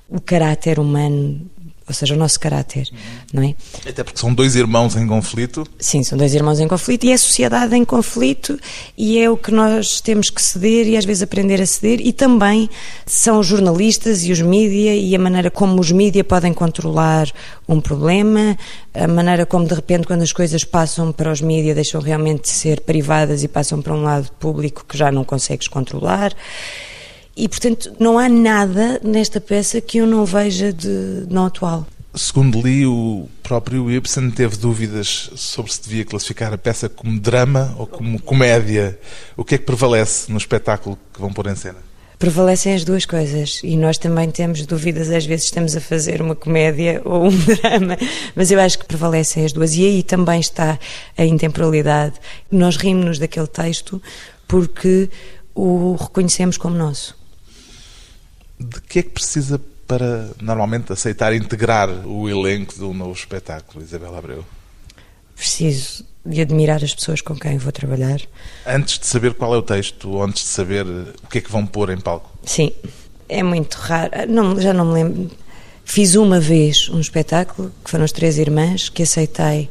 O 0.07 0.21
caráter 0.21 0.79
humano 0.79 1.49
ou 1.89 1.95
seja, 1.95 2.13
o 2.13 2.17
nosso 2.17 2.39
caráter, 2.39 2.87
não 3.33 3.41
é? 3.41 3.55
Até 3.87 4.03
porque 4.03 4.19
são 4.19 4.31
dois 4.31 4.55
irmãos 4.55 4.95
em 4.95 5.07
conflito. 5.07 5.65
Sim, 5.79 6.03
são 6.03 6.15
dois 6.15 6.35
irmãos 6.35 6.59
em 6.59 6.67
conflito 6.67 7.05
e 7.05 7.09
é 7.09 7.15
a 7.15 7.17
sociedade 7.17 7.75
em 7.75 7.83
conflito 7.83 8.59
e 8.95 9.17
é 9.17 9.27
o 9.27 9.35
que 9.35 9.49
nós 9.51 9.99
temos 9.99 10.29
que 10.29 10.39
ceder 10.39 10.87
e 10.87 10.95
às 10.95 11.03
vezes 11.03 11.23
aprender 11.23 11.59
a 11.59 11.65
ceder 11.65 11.99
e 11.99 12.13
também 12.13 12.69
são 13.07 13.39
os 13.39 13.47
jornalistas 13.47 14.23
e 14.23 14.31
os 14.31 14.39
mídia 14.39 14.95
e 14.95 15.15
a 15.15 15.19
maneira 15.19 15.49
como 15.49 15.81
os 15.81 15.91
mídia 15.91 16.23
podem 16.23 16.53
controlar 16.53 17.27
um 17.67 17.81
problema, 17.81 18.55
a 18.93 19.07
maneira 19.07 19.47
como 19.47 19.67
de 19.67 19.73
repente 19.73 20.05
quando 20.05 20.21
as 20.21 20.31
coisas 20.31 20.63
passam 20.63 21.11
para 21.11 21.31
os 21.31 21.41
mídia 21.41 21.73
deixam 21.73 21.99
realmente 21.99 22.43
de 22.43 22.49
ser 22.49 22.81
privadas 22.81 23.43
e 23.43 23.47
passam 23.47 23.81
para 23.81 23.95
um 23.95 24.03
lado 24.03 24.29
público 24.39 24.85
que 24.87 24.95
já 24.95 25.11
não 25.11 25.23
consegues 25.23 25.67
controlar. 25.67 26.35
E, 27.39 27.47
portanto, 27.47 27.93
não 27.97 28.19
há 28.19 28.27
nada 28.27 28.99
nesta 29.01 29.39
peça 29.39 29.79
que 29.79 29.99
eu 29.99 30.05
não 30.05 30.25
veja 30.25 30.73
de 30.73 31.25
não 31.29 31.45
atual. 31.45 31.87
Segundo 32.13 32.61
li, 32.61 32.85
o 32.85 33.29
próprio 33.41 33.89
Ibsen 33.89 34.29
teve 34.31 34.57
dúvidas 34.57 35.29
sobre 35.37 35.71
se 35.71 35.81
devia 35.81 36.03
classificar 36.03 36.51
a 36.51 36.57
peça 36.57 36.89
como 36.89 37.17
drama 37.17 37.73
ou 37.77 37.87
como 37.87 38.21
comédia. 38.21 38.99
O 39.37 39.45
que 39.45 39.55
é 39.55 39.57
que 39.57 39.63
prevalece 39.63 40.29
no 40.29 40.37
espetáculo 40.37 40.99
que 41.13 41.21
vão 41.21 41.31
pôr 41.31 41.47
em 41.47 41.55
cena? 41.55 41.77
Prevalecem 42.17 42.73
as 42.73 42.83
duas 42.83 43.05
coisas 43.05 43.61
e 43.63 43.77
nós 43.77 43.97
também 43.97 44.29
temos 44.29 44.65
dúvidas, 44.65 45.09
às 45.09 45.25
vezes 45.25 45.45
estamos 45.45 45.77
a 45.77 45.79
fazer 45.79 46.21
uma 46.21 46.35
comédia 46.35 47.01
ou 47.05 47.27
um 47.27 47.37
drama, 47.37 47.97
mas 48.35 48.51
eu 48.51 48.59
acho 48.59 48.79
que 48.79 48.85
prevalecem 48.85 49.45
as 49.45 49.53
duas 49.53 49.75
e 49.75 49.85
aí 49.85 50.03
também 50.03 50.41
está 50.41 50.77
a 51.17 51.23
intemporalidade. 51.23 52.15
Nós 52.51 52.75
rimos-nos 52.75 53.17
daquele 53.17 53.47
texto 53.47 54.01
porque 54.45 55.09
o 55.55 55.95
reconhecemos 55.95 56.57
como 56.57 56.75
nosso. 56.75 57.18
De 58.59 58.81
que 58.81 58.99
é 58.99 59.03
que 59.03 59.09
precisa 59.09 59.59
para 59.87 60.29
normalmente 60.41 60.91
aceitar 60.93 61.33
integrar 61.33 61.89
o 62.05 62.29
elenco 62.29 62.75
de 62.75 62.83
um 62.83 62.93
novo 62.93 63.13
espetáculo, 63.13 63.83
Isabel 63.83 64.15
Abreu? 64.15 64.45
Preciso 65.35 66.05
de 66.25 66.41
admirar 66.41 66.83
as 66.83 66.93
pessoas 66.93 67.21
com 67.21 67.35
quem 67.35 67.57
vou 67.57 67.71
trabalhar. 67.71 68.19
Antes 68.65 68.99
de 68.99 69.07
saber 69.07 69.33
qual 69.33 69.55
é 69.55 69.57
o 69.57 69.61
texto, 69.61 70.21
antes 70.21 70.43
de 70.43 70.49
saber 70.49 70.85
o 70.85 71.27
que 71.27 71.39
é 71.39 71.41
que 71.41 71.51
vão 71.51 71.65
pôr 71.65 71.89
em 71.89 71.99
palco? 71.99 72.29
Sim, 72.43 72.71
é 73.27 73.41
muito 73.41 73.75
raro. 73.75 74.11
Não, 74.27 74.59
já 74.59 74.73
não 74.73 74.85
me 74.85 74.93
lembro. 74.93 75.31
Fiz 75.85 76.15
uma 76.15 76.39
vez 76.39 76.87
um 76.89 76.99
espetáculo, 76.99 77.71
que 77.83 77.89
foram 77.89 78.05
as 78.05 78.11
Três 78.11 78.37
Irmãs, 78.37 78.89
que 78.89 79.01
aceitei. 79.01 79.69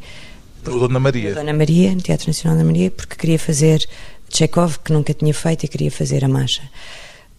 O 0.66 0.78
Dona 0.80 0.98
Maria. 0.98 1.34
Dona 1.34 1.52
Maria, 1.52 1.94
no 1.94 2.00
Teatro 2.00 2.26
Nacional 2.26 2.58
da 2.58 2.64
Maria, 2.64 2.90
porque 2.90 3.14
queria 3.14 3.38
fazer 3.38 3.86
Chekhov, 4.28 4.78
que 4.84 4.92
nunca 4.92 5.14
tinha 5.14 5.32
feito, 5.32 5.64
e 5.64 5.68
queria 5.68 5.92
fazer 5.92 6.24
a 6.24 6.28
marcha. 6.28 6.62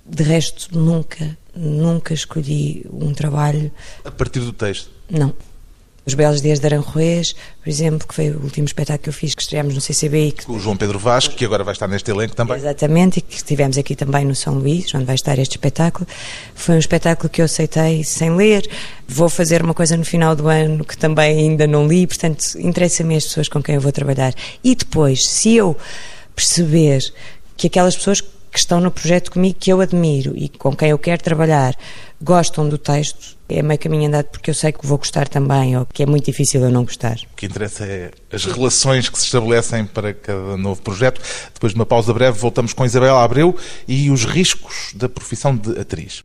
De 0.10 0.24
resto, 0.24 0.78
nunca, 0.78 1.38
nunca 1.56 2.14
escolhi 2.14 2.86
um 2.92 3.14
trabalho. 3.14 3.72
A 4.04 4.12
partir 4.12 4.40
do 4.40 4.52
texto? 4.52 4.90
Não. 5.10 5.34
Os 6.10 6.16
Belos 6.16 6.42
Dias 6.42 6.60
de 6.60 6.66
Aranjuez, 6.66 7.36
por 7.62 7.70
exemplo, 7.70 8.08
que 8.08 8.16
foi 8.16 8.32
o 8.32 8.42
último 8.42 8.66
espetáculo 8.66 9.04
que 9.04 9.10
eu 9.10 9.14
fiz, 9.14 9.36
que 9.36 9.44
estreámos 9.44 9.76
no 9.76 9.82
CCB. 9.82 10.32
Que... 10.32 10.52
O 10.52 10.58
João 10.58 10.76
Pedro 10.76 10.98
Vasco, 10.98 11.36
que 11.36 11.46
agora 11.46 11.64
vai 11.64 11.74
estar 11.74 11.88
neste 11.88 12.10
elenco 12.10 12.36
também. 12.36 12.58
Exatamente, 12.58 13.20
e 13.20 13.22
que 13.22 13.36
estivemos 13.36 13.78
aqui 13.78 13.96
também 13.96 14.26
no 14.26 14.34
São 14.34 14.56
Luís, 14.56 14.92
onde 14.96 15.06
vai 15.06 15.14
estar 15.14 15.38
este 15.38 15.52
espetáculo. 15.52 16.08
Foi 16.56 16.76
um 16.76 16.80
espetáculo 16.80 17.30
que 17.30 17.42
eu 17.42 17.46
aceitei 17.46 18.04
sem 18.04 18.36
ler. 18.36 18.68
Vou 19.08 19.30
fazer 19.30 19.62
uma 19.62 19.76
coisa 19.76 19.96
no 19.96 20.04
final 20.04 20.36
do 20.36 20.48
ano 20.48 20.84
que 20.84 20.98
também 20.98 21.38
ainda 21.38 21.68
não 21.68 21.88
li, 21.88 22.08
portanto, 22.08 22.44
interessa-me 22.58 23.16
as 23.16 23.26
pessoas 23.26 23.48
com 23.48 23.62
quem 23.62 23.76
eu 23.76 23.82
vou 23.82 23.92
trabalhar. 23.92 24.34
E 24.64 24.74
depois, 24.74 25.28
se 25.28 25.58
eu 25.58 25.78
perceber 26.36 27.04
que 27.56 27.68
aquelas 27.68 27.96
pessoas 27.96 28.24
que 28.52 28.60
estão 28.60 28.80
no 28.80 28.92
projeto 28.92 29.32
comigo, 29.32 29.58
que 29.60 29.72
eu 29.72 29.82
admiro 29.82 30.36
e 30.36 30.50
com 30.50 30.76
quem 30.76 30.90
eu 30.90 30.98
quero 30.98 31.22
trabalhar, 31.22 31.76
gostam 32.22 32.68
do 32.68 32.78
texto, 32.78 33.38
é 33.48 33.62
meio 33.62 33.80
caminho 33.80 34.08
andado 34.08 34.26
porque 34.26 34.50
eu 34.50 34.54
sei 34.54 34.72
que 34.72 34.86
vou 34.86 34.98
gostar 34.98 35.28
também, 35.28 35.78
ou 35.78 35.86
que 35.86 36.04
é 36.04 36.06
muito 36.06 36.26
difícil 36.26 36.62
eu 36.62 36.70
não 36.70 36.84
gostar. 36.84 37.18
O 37.32 37.36
que 37.36 37.46
interessa 37.46 37.86
é 37.86 38.12
as 38.32 38.46
relações 38.46 39.10
que 39.10 39.18
se 39.18 39.26
estabelecem 39.26 39.86
para 39.86 40.14
cada 40.14 40.58
novo 40.58 40.82
projeto. 40.82 41.22
Depois 41.54 41.74
de 41.74 41.80
uma 41.80 41.86
pausa 41.86 42.14
breve, 42.14 42.38
voltamos 42.38 42.74
com 42.74 42.86
Isabela 42.86 43.24
Abreu 43.24 43.56
e 43.88 44.12
os 44.12 44.26
riscos 44.26 44.92
da 44.96 45.10
profissão 45.10 45.56
de 45.56 45.80
atriz. 45.80 46.24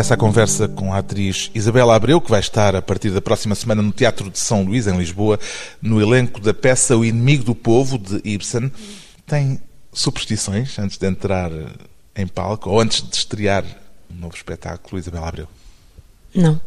Regressa 0.00 0.14
à 0.14 0.16
conversa 0.16 0.66
com 0.66 0.94
a 0.94 0.98
atriz 0.98 1.50
Isabela 1.54 1.94
Abreu, 1.94 2.22
que 2.22 2.30
vai 2.30 2.40
estar 2.40 2.74
a 2.74 2.80
partir 2.80 3.10
da 3.10 3.20
próxima 3.20 3.54
semana 3.54 3.82
no 3.82 3.92
Teatro 3.92 4.30
de 4.30 4.38
São 4.38 4.62
Luís, 4.62 4.86
em 4.86 4.96
Lisboa, 4.96 5.38
no 5.82 6.00
elenco 6.00 6.40
da 6.40 6.54
peça 6.54 6.96
O 6.96 7.04
Inimigo 7.04 7.44
do 7.44 7.54
Povo, 7.54 7.98
de 7.98 8.18
Ibsen. 8.24 8.72
Tem 9.26 9.60
superstições 9.92 10.78
antes 10.78 10.96
de 10.96 11.06
entrar 11.06 11.50
em 12.16 12.26
palco 12.26 12.70
ou 12.70 12.80
antes 12.80 13.02
de 13.06 13.14
estrear 13.14 13.62
um 14.10 14.18
novo 14.18 14.34
espetáculo, 14.34 14.98
Isabela 14.98 15.28
Abreu? 15.28 15.48
Não. 16.34 16.58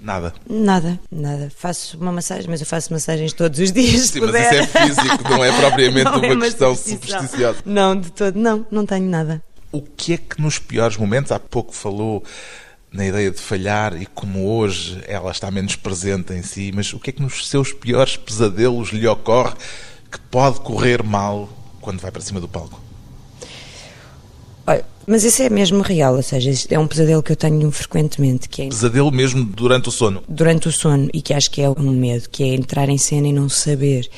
Nada? 0.00 0.32
Nada, 0.48 1.00
nada. 1.10 1.50
Faço 1.56 1.98
uma 1.98 2.12
massagem, 2.12 2.48
mas 2.48 2.60
eu 2.60 2.66
faço 2.66 2.92
massagens 2.92 3.32
todos 3.32 3.58
os 3.58 3.72
dias. 3.72 4.10
Sim, 4.10 4.20
mas 4.20 4.34
isso 4.36 4.54
é 4.54 4.66
físico, 4.66 5.28
não 5.28 5.44
é 5.44 5.50
propriamente 5.50 6.04
não 6.10 6.18
uma, 6.18 6.26
é 6.26 6.32
uma 6.32 6.44
questão 6.44 6.76
supersticiosa. 6.76 7.58
Não, 7.66 7.96
de 7.96 8.12
todo. 8.12 8.38
Não, 8.38 8.64
não 8.70 8.86
tenho 8.86 9.08
nada. 9.08 9.42
O 9.72 9.80
que 9.80 10.12
é 10.12 10.16
que 10.18 10.40
nos 10.40 10.58
piores 10.58 10.96
momentos, 10.96 11.32
há 11.32 11.40
pouco 11.40 11.74
falou 11.74 12.22
na 12.92 13.06
ideia 13.06 13.30
de 13.30 13.40
falhar 13.40 14.00
e 14.00 14.04
como 14.04 14.46
hoje 14.46 15.02
ela 15.06 15.30
está 15.30 15.50
menos 15.50 15.76
presente 15.76 16.34
em 16.34 16.42
si, 16.42 16.70
mas 16.74 16.92
o 16.92 17.00
que 17.00 17.08
é 17.08 17.12
que 17.12 17.22
nos 17.22 17.48
seus 17.48 17.72
piores 17.72 18.16
pesadelos 18.16 18.90
lhe 18.90 19.06
ocorre 19.06 19.54
que 20.10 20.20
pode 20.30 20.60
correr 20.60 21.02
mal 21.02 21.48
quando 21.80 22.00
vai 22.00 22.10
para 22.10 22.20
cima 22.20 22.38
do 22.38 22.46
palco? 22.46 22.78
Olha, 24.66 24.84
mas 25.06 25.24
isso 25.24 25.42
é 25.42 25.48
mesmo 25.48 25.82
real, 25.82 26.14
ou 26.16 26.22
seja, 26.22 26.50
é 26.70 26.78
um 26.78 26.86
pesadelo 26.86 27.22
que 27.22 27.32
eu 27.32 27.36
tenho 27.36 27.70
frequentemente, 27.70 28.48
que 28.48 28.62
é 28.62 28.68
Pesadelo 28.68 29.10
mesmo 29.10 29.42
durante 29.42 29.88
o 29.88 29.92
sono? 29.92 30.22
durante 30.28 30.68
o 30.68 30.72
sono 30.72 31.08
e 31.12 31.22
que 31.22 31.32
acho 31.32 31.50
que 31.50 31.62
é 31.62 31.70
um 31.70 31.90
medo, 31.90 32.28
que 32.28 32.44
é 32.44 32.54
entrar 32.54 32.88
em 32.88 32.98
cena 32.98 33.26
e 33.26 33.32
não 33.32 33.48
saber 33.48 34.08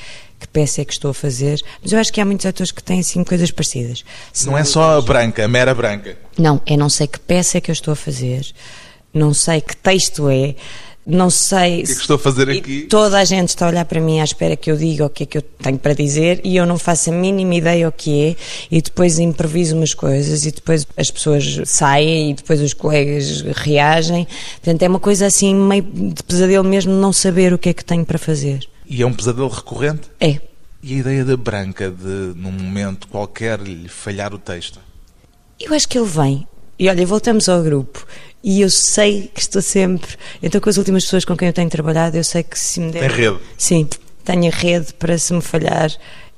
que 0.44 0.48
peça 0.48 0.82
é 0.82 0.84
que 0.84 0.92
estou 0.92 1.10
a 1.10 1.14
fazer. 1.14 1.60
Mas 1.82 1.90
eu 1.92 1.98
acho 1.98 2.12
que 2.12 2.20
há 2.20 2.24
muitos 2.24 2.44
atores 2.44 2.70
que 2.70 2.82
têm 2.82 3.00
assim 3.00 3.24
coisas 3.24 3.50
parecidas. 3.50 4.04
Se 4.32 4.46
Não 4.46 4.58
é 4.58 4.64
só 4.64 4.98
a 4.98 5.00
branca, 5.00 5.44
a 5.44 5.48
mera 5.48 5.74
branca. 5.74 6.16
Não, 6.38 6.60
é 6.66 6.76
não 6.76 6.90
sei 6.90 7.06
que 7.06 7.18
peça 7.18 7.58
é 7.58 7.60
que 7.60 7.70
eu 7.70 7.72
estou 7.72 7.92
a 7.92 7.96
fazer, 7.96 8.46
não 9.12 9.32
sei 9.32 9.60
que 9.60 9.74
texto 9.76 10.28
é, 10.28 10.54
não 11.06 11.30
sei. 11.30 11.82
O 11.82 11.84
que 11.84 11.92
é 11.92 11.94
que 11.94 12.00
estou 12.00 12.16
a 12.16 12.18
fazer 12.18 12.50
aqui? 12.50 12.82
toda 12.82 13.18
a 13.18 13.24
gente 13.24 13.48
está 13.48 13.66
a 13.66 13.68
olhar 13.68 13.84
para 13.84 14.00
mim 14.00 14.20
à 14.20 14.24
espera 14.24 14.56
que 14.56 14.70
eu 14.70 14.76
diga 14.76 15.06
o 15.06 15.10
que 15.10 15.22
é 15.22 15.26
que 15.26 15.38
eu 15.38 15.42
tenho 15.42 15.78
para 15.78 15.94
dizer 15.94 16.40
e 16.44 16.56
eu 16.56 16.66
não 16.66 16.78
faço 16.78 17.10
a 17.10 17.12
mínima 17.12 17.54
ideia 17.54 17.88
o 17.88 17.92
que 17.92 18.28
é 18.28 18.36
e 18.70 18.82
depois 18.82 19.18
improviso 19.18 19.76
umas 19.76 19.94
coisas 19.94 20.44
e 20.44 20.50
depois 20.50 20.86
as 20.96 21.10
pessoas 21.10 21.60
saem 21.66 22.30
e 22.30 22.34
depois 22.34 22.60
os 22.60 22.72
colegas 22.72 23.42
reagem. 23.42 24.26
Portanto, 24.62 24.82
é 24.82 24.88
uma 24.88 25.00
coisa 25.00 25.26
assim 25.26 25.54
meio 25.54 25.82
de 25.82 26.22
pesadelo 26.22 26.64
mesmo 26.64 26.92
não 26.92 27.12
saber 27.12 27.52
o 27.52 27.58
que 27.58 27.68
é 27.68 27.72
que 27.72 27.84
tenho 27.84 28.04
para 28.04 28.18
fazer. 28.18 28.66
E 28.86 29.02
é 29.02 29.06
um 29.06 29.12
pesadelo 29.12 29.48
recorrente? 29.48 30.10
É. 30.20 30.40
E 30.82 30.94
a 30.94 30.98
ideia 30.98 31.24
da 31.24 31.36
branca 31.36 31.90
de, 31.90 32.34
num 32.36 32.52
momento 32.52 33.08
qualquer, 33.08 33.58
lhe 33.60 33.88
falhar 33.88 34.34
o 34.34 34.38
texto? 34.38 34.78
Eu 35.58 35.72
acho 35.72 35.88
que 35.88 35.98
ele 35.98 36.08
vem. 36.08 36.46
E 36.78 36.88
olha, 36.88 37.06
voltamos 37.06 37.48
ao 37.48 37.62
grupo. 37.62 38.06
E 38.42 38.60
eu 38.60 38.68
sei 38.68 39.30
que 39.32 39.40
estou 39.40 39.62
sempre. 39.62 40.16
Então, 40.42 40.60
com 40.60 40.68
as 40.68 40.76
últimas 40.76 41.04
pessoas 41.04 41.24
com 41.24 41.34
quem 41.36 41.48
eu 41.48 41.54
tenho 41.54 41.70
trabalhado, 41.70 42.16
eu 42.16 42.24
sei 42.24 42.42
que 42.42 42.58
se 42.58 42.80
me 42.80 42.92
der. 42.92 43.08
Tem 43.08 43.16
rede? 43.16 43.38
Sim, 43.56 43.88
tenho 44.22 44.52
rede 44.52 44.92
para 44.94 45.16
se 45.16 45.32
me 45.32 45.40
falhar, 45.40 45.90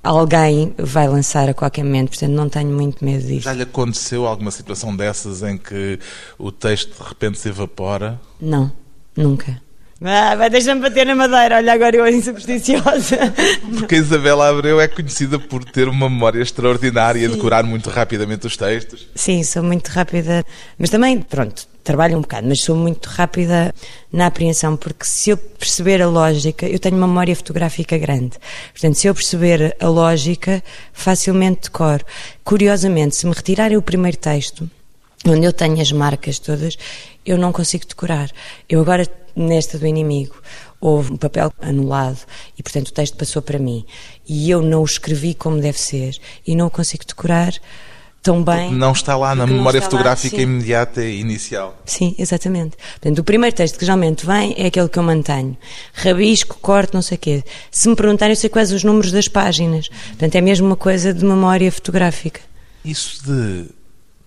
alguém 0.02 0.72
vai 0.78 1.08
lançar 1.08 1.48
a 1.48 1.54
qualquer 1.54 1.82
momento. 1.82 2.10
Portanto, 2.10 2.30
não 2.30 2.48
tenho 2.48 2.70
muito 2.70 3.04
medo 3.04 3.26
disso. 3.26 3.42
Já 3.42 3.52
lhe 3.52 3.62
aconteceu 3.62 4.26
alguma 4.26 4.52
situação 4.52 4.94
dessas 4.94 5.42
em 5.42 5.58
que 5.58 5.98
o 6.38 6.52
texto 6.52 6.96
de 7.02 7.08
repente 7.08 7.38
se 7.38 7.48
evapora? 7.48 8.20
Não, 8.40 8.70
nunca. 9.16 9.60
Ah, 10.02 10.34
vai 10.36 10.50
deixar-me 10.50 10.82
bater 10.82 11.06
na 11.06 11.14
madeira. 11.14 11.56
Olha, 11.56 11.72
agora 11.72 11.96
eu 11.96 12.12
sou 12.12 12.34
supersticiosa. 12.34 13.32
Porque 13.78 13.94
a 13.94 13.98
Isabela 13.98 14.48
Abreu 14.48 14.80
é 14.80 14.86
conhecida 14.86 15.38
por 15.38 15.64
ter 15.64 15.88
uma 15.88 16.10
memória 16.10 16.42
extraordinária 16.42 17.20
e 17.20 17.28
decorar 17.28 17.64
muito 17.64 17.88
rapidamente 17.88 18.46
os 18.46 18.56
textos. 18.56 19.08
Sim, 19.14 19.42
sou 19.42 19.62
muito 19.62 19.88
rápida, 19.88 20.44
mas 20.78 20.90
também, 20.90 21.18
pronto, 21.18 21.66
trabalho 21.82 22.18
um 22.18 22.20
bocado, 22.20 22.46
mas 22.46 22.60
sou 22.60 22.76
muito 22.76 23.06
rápida 23.06 23.74
na 24.12 24.26
apreensão, 24.26 24.76
porque 24.76 25.04
se 25.04 25.30
eu 25.30 25.36
perceber 25.38 26.02
a 26.02 26.08
lógica, 26.08 26.66
eu 26.66 26.78
tenho 26.78 26.96
uma 26.96 27.06
memória 27.06 27.34
fotográfica 27.34 27.96
grande. 27.96 28.36
Portanto, 28.72 28.96
se 28.96 29.06
eu 29.06 29.14
perceber 29.14 29.74
a 29.80 29.88
lógica, 29.88 30.62
facilmente 30.92 31.62
decoro. 31.62 32.04
Curiosamente, 32.44 33.16
se 33.16 33.26
me 33.26 33.32
retirarem 33.32 33.78
o 33.78 33.82
primeiro 33.82 34.18
texto, 34.18 34.68
onde 35.26 35.46
eu 35.46 35.52
tenho 35.52 35.80
as 35.80 35.90
marcas 35.90 36.38
todas, 36.38 36.76
eu 37.24 37.38
não 37.38 37.50
consigo 37.50 37.86
decorar. 37.86 38.30
Eu 38.68 38.80
agora, 38.80 39.06
nesta 39.36 39.78
do 39.78 39.86
inimigo, 39.86 40.34
houve 40.80 41.12
um 41.12 41.16
papel 41.16 41.52
anulado 41.60 42.18
e, 42.58 42.62
portanto, 42.62 42.88
o 42.88 42.92
texto 42.92 43.16
passou 43.16 43.42
para 43.42 43.58
mim. 43.58 43.84
E 44.26 44.50
eu 44.50 44.62
não 44.62 44.82
o 44.82 44.84
escrevi 44.84 45.34
como 45.34 45.60
deve 45.60 45.78
ser 45.78 46.16
e 46.46 46.56
não 46.56 46.66
o 46.66 46.70
consigo 46.70 47.04
decorar 47.06 47.54
tão 48.26 48.42
bem. 48.42 48.72
Não 48.72 48.90
está 48.90 49.16
lá 49.16 49.36
na 49.36 49.46
memória 49.46 49.78
lá, 49.78 49.84
fotográfica 49.84 50.36
sim. 50.36 50.42
imediata 50.42 51.04
e 51.04 51.20
inicial. 51.20 51.80
Sim, 51.84 52.12
exatamente. 52.18 52.76
Portanto, 52.76 53.20
o 53.20 53.24
primeiro 53.24 53.54
texto 53.54 53.78
que 53.78 53.84
geralmente 53.84 54.26
vem 54.26 54.52
é 54.58 54.66
aquele 54.66 54.88
que 54.88 54.98
eu 54.98 55.02
mantenho. 55.02 55.56
Rabisco, 55.92 56.58
corte, 56.60 56.92
não 56.92 57.02
sei 57.02 57.16
o 57.16 57.20
quê. 57.20 57.44
Se 57.70 57.88
me 57.88 57.94
perguntarem, 57.94 58.32
eu 58.32 58.36
sei 58.36 58.50
quais 58.50 58.72
os 58.72 58.82
números 58.82 59.12
das 59.12 59.28
páginas. 59.28 59.88
Portanto, 59.88 60.34
é 60.34 60.40
mesmo 60.40 60.66
uma 60.66 60.76
coisa 60.76 61.14
de 61.14 61.24
memória 61.24 61.70
fotográfica. 61.70 62.40
Isso 62.84 63.24
de 63.24 63.66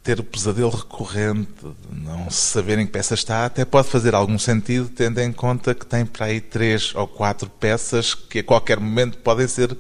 ter 0.03 0.19
o 0.19 0.23
pesadelo 0.23 0.69
recorrente, 0.69 1.49
de 1.61 1.99
não 2.01 2.29
se 2.29 2.47
saber 2.47 2.79
em 2.79 2.85
que 2.85 2.91
peça 2.91 3.13
está, 3.13 3.45
até 3.45 3.65
pode 3.65 3.87
fazer 3.87 4.15
algum 4.15 4.39
sentido, 4.39 4.89
tendo 4.89 5.19
em 5.19 5.31
conta 5.31 5.75
que 5.75 5.85
tem 5.85 6.05
para 6.05 6.27
aí 6.27 6.39
três 6.39 6.93
ou 6.95 7.07
quatro 7.07 7.49
peças 7.49 8.13
que 8.13 8.39
a 8.39 8.43
qualquer 8.43 8.79
momento 8.79 9.17
podem 9.17 9.47
ser 9.47 9.77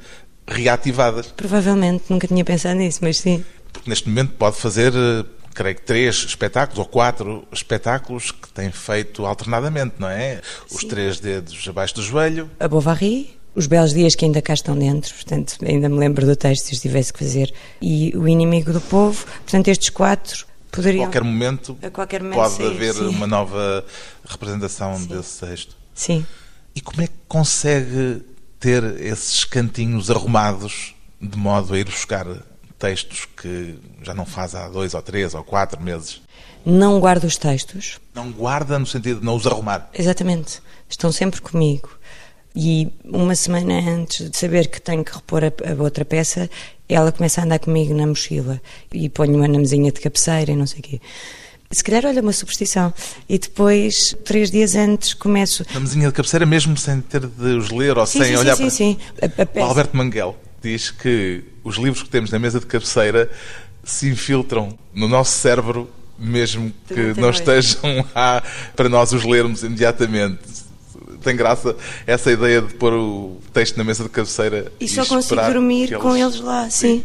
reativadas. 0.47 1.27
Provavelmente, 1.27 2.05
nunca 2.09 2.27
tinha 2.27 2.43
pensado 2.43 2.75
nisso, 2.79 2.99
mas 3.01 3.17
sim. 3.17 3.43
Porque 3.71 3.89
neste 3.89 4.09
momento 4.09 4.33
pode 4.33 4.57
fazer 4.57 4.93
eh, 4.95 5.25
creio 5.53 5.75
que 5.75 5.81
três 5.81 6.15
espetáculos 6.15 6.79
ou 6.79 6.85
quatro 6.85 7.47
espetáculos 7.51 8.31
que 8.31 8.49
tem 8.49 8.71
feito 8.71 9.25
alternadamente, 9.25 9.95
não 9.99 10.09
é? 10.09 10.41
Os 10.71 10.83
três 10.83 11.19
dedos 11.19 11.67
abaixo 11.67 11.95
do 11.95 12.01
joelho. 12.01 12.49
A 12.59 12.67
Bovary, 12.67 13.38
os 13.55 13.67
belos 13.67 13.93
dias 13.93 14.15
que 14.15 14.25
ainda 14.25 14.41
cá 14.41 14.53
estão 14.53 14.77
dentro, 14.77 15.13
portanto, 15.13 15.57
ainda 15.65 15.89
me 15.89 15.97
lembro 15.97 16.25
do 16.25 16.35
texto 16.35 16.65
se 16.65 16.73
os 16.73 16.79
tivesse 16.79 17.11
que 17.11 17.19
fazer, 17.19 17.53
e 17.81 18.15
o 18.15 18.27
inimigo 18.27 18.71
do 18.71 18.81
povo, 18.81 19.25
portanto, 19.25 19.67
estes 19.67 19.89
quatro 19.89 20.45
poderiam. 20.71 21.03
A 21.03 21.07
qualquer 21.07 21.23
momento, 21.23 21.77
a 21.81 21.89
qualquer 21.89 22.21
momento 22.21 22.37
pode 22.37 22.53
sair, 22.53 22.67
haver 22.67 22.93
sim. 22.93 23.07
uma 23.07 23.27
nova 23.27 23.85
representação 24.25 25.03
desse 25.05 25.45
texto. 25.45 25.75
Sim. 25.93 26.25
E 26.75 26.81
como 26.81 27.01
é 27.01 27.07
que 27.07 27.13
consegue 27.27 28.21
ter 28.59 28.83
esses 29.01 29.43
cantinhos 29.43 30.11
arrumados 30.11 30.95
de 31.21 31.37
modo 31.37 31.73
a 31.73 31.79
ir 31.79 31.85
buscar 31.85 32.25
textos 32.77 33.27
que 33.35 33.77
já 34.01 34.13
não 34.13 34.25
faz 34.25 34.55
há 34.55 34.69
dois 34.69 34.93
ou 34.93 35.01
três 35.01 35.33
ou 35.33 35.43
quatro 35.43 35.81
meses? 35.81 36.21
Não 36.65 36.99
guardo 36.99 37.23
os 37.23 37.37
textos. 37.37 37.99
Não 38.13 38.31
guarda 38.31 38.77
no 38.77 38.85
sentido 38.85 39.19
de 39.19 39.25
não 39.25 39.35
os 39.35 39.47
arrumar. 39.47 39.89
Exatamente. 39.93 40.61
Estão 40.89 41.11
sempre 41.11 41.41
comigo. 41.41 41.89
E 42.61 42.89
uma 43.05 43.35
semana 43.35 43.79
antes 43.89 44.29
de 44.29 44.35
saber 44.37 44.67
que 44.67 44.81
tenho 44.81 45.01
que 45.05 45.13
repor 45.13 45.43
a, 45.45 45.47
a 45.47 45.81
outra 45.81 46.03
peça, 46.03 46.49
ela 46.89 47.09
começa 47.09 47.39
a 47.39 47.45
andar 47.45 47.59
comigo 47.59 47.93
na 47.93 48.05
mochila 48.05 48.61
e 48.93 49.07
ponho-a 49.07 49.47
na 49.47 49.57
mesinha 49.57 49.89
de 49.93 50.01
cabeceira 50.01 50.51
e 50.51 50.55
não 50.57 50.67
sei 50.67 50.79
o 50.79 50.83
quê. 50.83 51.01
Se 51.71 51.81
calhar, 51.83 52.03
olha, 52.05 52.21
uma 52.21 52.33
superstição. 52.33 52.93
E 53.29 53.37
depois, 53.39 54.13
três 54.25 54.51
dias 54.51 54.75
antes, 54.75 55.13
começo. 55.13 55.63
Na 55.73 55.79
mesinha 55.79 56.07
de 56.07 56.13
cabeceira, 56.13 56.45
mesmo 56.45 56.75
sem 56.75 56.99
ter 56.99 57.25
de 57.27 57.45
os 57.55 57.69
ler 57.69 57.97
ou 57.97 58.05
Sim, 58.05 58.19
sem 58.19 58.27
sim, 58.33 58.35
olhar 58.35 58.55
sim, 58.57 58.63
para. 58.63 58.69
sim, 58.71 58.97
sim. 59.21 59.25
O 59.41 59.45
peça- 59.45 59.65
Alberto 59.67 59.95
Manguel 59.95 60.35
diz 60.61 60.91
que 60.91 61.43
os 61.63 61.77
livros 61.77 62.03
que 62.03 62.09
temos 62.09 62.29
na 62.29 62.39
mesa 62.39 62.59
de 62.59 62.65
cabeceira 62.65 63.29
se 63.85 64.09
infiltram 64.09 64.77
no 64.93 65.07
nosso 65.07 65.31
cérebro, 65.37 65.89
mesmo 66.17 66.73
que 66.87 67.13
não 67.21 67.29
estejam 67.29 68.05
lá 68.13 68.43
para 68.75 68.89
nós 68.89 69.13
os 69.13 69.23
lermos 69.23 69.63
imediatamente. 69.63 70.67
Tem 71.23 71.35
graça 71.35 71.75
essa 72.05 72.31
ideia 72.31 72.61
de 72.61 72.73
pôr 72.73 72.93
o 72.93 73.37
texto 73.53 73.77
na 73.77 73.83
mesa 73.83 74.03
de 74.03 74.09
cabeceira 74.09 74.71
E 74.79 74.87
só 74.87 75.05
consigo 75.05 75.41
dormir 75.41 75.89
que 75.89 75.95
com 75.95 76.15
eles 76.15 76.39
lá, 76.39 76.69
sim. 76.69 77.03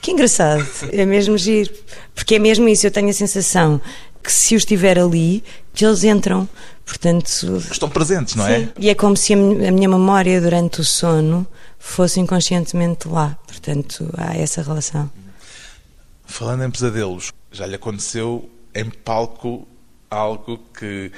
Que 0.00 0.10
engraçado. 0.10 0.66
É 0.90 1.04
mesmo 1.04 1.38
giro. 1.38 1.72
Porque 2.14 2.34
é 2.34 2.38
mesmo 2.38 2.68
isso, 2.68 2.86
eu 2.86 2.90
tenho 2.90 3.08
a 3.08 3.12
sensação 3.12 3.80
que 4.22 4.32
se 4.32 4.54
eu 4.54 4.58
estiver 4.58 4.98
ali, 4.98 5.42
que 5.74 5.84
eles 5.84 6.04
entram. 6.04 6.48
Portanto, 6.84 7.62
Estão 7.70 7.88
presentes, 7.88 8.34
não 8.34 8.46
é? 8.46 8.60
Sim. 8.60 8.68
E 8.78 8.90
é 8.90 8.94
como 8.94 9.16
se 9.16 9.32
a 9.32 9.36
minha 9.36 9.88
memória 9.88 10.40
durante 10.40 10.80
o 10.80 10.84
sono 10.84 11.46
fosse 11.78 12.20
inconscientemente 12.20 13.08
lá. 13.08 13.38
Portanto, 13.46 14.08
há 14.16 14.36
essa 14.36 14.62
relação. 14.62 15.10
Falando 16.24 16.64
em 16.64 16.70
pesadelos, 16.70 17.32
já 17.50 17.66
lhe 17.66 17.74
aconteceu 17.74 18.48
em 18.74 18.88
palco 18.88 19.66
algo 20.10 20.58
que 20.78 21.10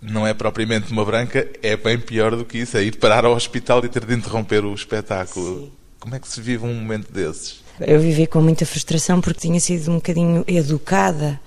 não 0.00 0.26
é 0.26 0.32
propriamente 0.32 0.92
uma 0.92 1.04
branca, 1.04 1.48
é 1.62 1.76
bem 1.76 1.98
pior 1.98 2.36
do 2.36 2.44
que 2.44 2.58
isso, 2.58 2.76
é 2.76 2.82
ir 2.82 2.96
parar 2.96 3.24
ao 3.24 3.34
hospital 3.34 3.84
e 3.84 3.88
ter 3.88 4.04
de 4.04 4.14
interromper 4.14 4.64
o 4.64 4.74
espetáculo. 4.74 5.72
Como 5.98 6.14
é 6.14 6.18
que 6.18 6.28
se 6.28 6.40
vive 6.40 6.64
um 6.64 6.74
momento 6.74 7.12
desses? 7.12 7.60
Eu 7.80 8.00
vivi 8.00 8.26
com 8.26 8.40
muita 8.40 8.64
frustração 8.66 9.20
porque 9.20 9.40
tinha 9.40 9.60
sido 9.60 9.90
um 9.90 9.96
bocadinho 9.96 10.44
educada 10.46 11.40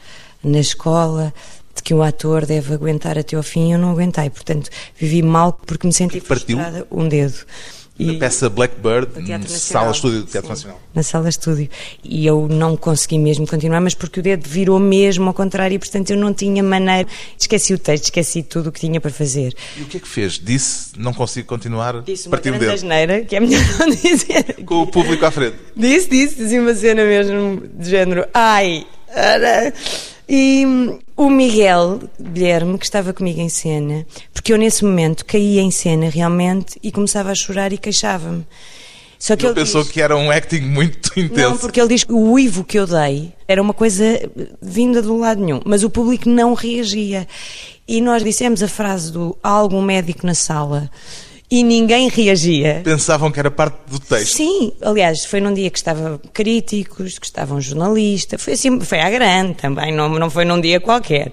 na 0.44 0.60
escola 0.60 1.34
de 1.76 1.84
que 1.84 1.94
o 1.94 2.02
ator 2.02 2.46
deve 2.46 2.74
aguentar 2.74 3.18
até 3.18 3.36
ao 3.36 3.44
fim 3.44 3.70
e 3.70 3.74
eu 3.74 3.80
não 3.80 3.92
aguentei. 3.92 4.30
Portanto, 4.30 4.70
vivi 4.98 5.22
mal 5.22 5.54
porque 5.54 5.88
me 5.88 5.94
senti 5.94 6.20
partiu? 6.22 6.58
frustrada. 6.58 6.88
Um 6.92 7.08
dedo. 7.08 7.46
A 8.00 8.20
peça 8.20 8.50
Blackbird, 8.50 9.08
na 9.28 9.48
sala 9.48 9.92
estúdio 9.92 10.22
do 10.22 10.26
Teatro 10.26 10.48
Sim. 10.48 10.54
Nacional. 10.54 10.82
Na 10.94 11.04
sala 11.04 11.30
estúdio. 11.30 11.70
E 12.04 12.26
eu 12.26 12.48
não 12.48 12.76
consegui 12.76 13.20
mesmo 13.20 13.46
continuar, 13.46 13.80
mas 13.80 13.94
porque 13.94 14.20
o 14.20 14.24
dedo 14.24 14.48
virou 14.48 14.80
mesmo 14.80 15.28
ao 15.28 15.34
contrário 15.34 15.76
e, 15.76 15.80
portanto, 15.80 16.10
eu 16.10 16.18
não 16.18 16.34
tinha 16.34 16.64
maneira. 16.64 17.08
Esqueci 17.38 17.74
o 17.74 17.78
texto, 17.78 18.06
esqueci 18.06 18.42
tudo 18.42 18.70
o 18.70 18.72
que 18.72 18.80
tinha 18.80 19.00
para 19.00 19.12
fazer. 19.12 19.54
E 19.78 19.84
o 19.84 19.86
que 19.86 19.98
é 19.98 20.00
que 20.00 20.08
fez? 20.08 20.40
Disse, 20.40 20.94
não 20.98 21.14
consigo 21.14 21.48
continuar, 21.48 22.02
Disse 22.02 22.28
uma 22.28 22.32
partiu 22.32 22.54
grande 22.54 22.74
asneira, 22.74 23.22
que 23.22 23.36
é 23.36 23.40
melhor 23.40 23.62
não 23.78 23.90
dizer. 23.90 24.64
Com 24.66 24.82
o 24.82 24.88
público 24.88 25.24
à 25.26 25.30
frente. 25.30 25.58
Disse, 25.76 26.10
disse, 26.10 26.36
dizia 26.36 26.62
uma 26.62 26.74
cena 26.74 27.04
mesmo 27.04 27.62
de 27.78 27.90
género. 27.90 28.26
Ai! 28.34 28.86
ara." 29.14 29.74
E 30.34 30.66
hum, 30.66 30.98
o 31.18 31.30
Miguel 31.30 32.00
Guilherme, 32.18 32.78
que 32.78 32.86
estava 32.86 33.12
comigo 33.12 33.42
em 33.42 33.50
cena, 33.50 34.06
porque 34.34 34.54
eu 34.54 34.58
nesse 34.58 34.86
momento 34.86 35.26
caía 35.26 35.62
em 35.62 35.72
cena 35.72 36.10
realmente 36.10 36.80
e 36.82 36.90
começava 36.90 37.32
a 37.32 37.36
chorar 37.36 37.74
e 37.74 37.78
queixava-me. 37.78 38.48
Só 39.20 39.36
que 39.36 39.44
Ele 39.46 39.50
ele 39.52 39.60
pensou 39.60 39.84
diz- 39.84 39.92
que 39.92 40.02
era 40.02 40.16
um 40.16 40.32
acting 40.32 40.62
muito 40.62 41.12
intenso. 41.20 41.50
Não, 41.50 41.58
porque 41.58 41.82
ele 41.82 41.90
diz 41.90 42.06
que 42.06 42.14
o 42.14 42.32
uivo 42.32 42.64
que 42.64 42.80
eu 42.80 42.88
dei 42.88 43.34
era 43.46 43.62
uma 43.62 43.74
coisa 43.74 44.04
vinda 44.62 45.02
do 45.02 45.18
lado 45.18 45.44
nenhum, 45.44 45.60
mas 45.66 45.84
o 45.84 45.90
público 45.90 46.30
não 46.30 46.54
reagia. 46.54 47.28
E 47.86 48.00
nós 48.00 48.24
dissemos 48.24 48.64
a 48.64 48.70
frase 48.70 49.12
do 49.12 49.38
há 49.44 49.50
algum 49.50 49.82
médico 49.82 50.26
na 50.26 50.34
sala 50.34 50.90
e 51.52 51.64
ninguém 51.64 52.08
reagia. 52.08 52.80
Pensavam 52.82 53.30
que 53.30 53.38
era 53.38 53.52
parte 53.52 53.78
do 53.90 54.00
texto. 54.00 54.38
Sim, 54.38 54.72
aliás, 54.82 55.26
foi 55.26 55.42
num 55.42 55.54
dia 55.54 55.70
que 55.70 55.78
estavam 55.78 56.18
críticos, 56.32 57.20
que 57.20 57.26
estavam 57.26 57.60
jornalistas, 57.60 58.42
foi 58.42 58.54
assim, 58.54 58.80
foi 58.80 59.02
à 59.02 59.10
grande 59.10 59.56
também, 59.56 59.94
não, 59.94 60.08
não 60.08 60.30
foi 60.30 60.46
num 60.46 60.62
dia 60.62 60.80
qualquer. 60.80 61.30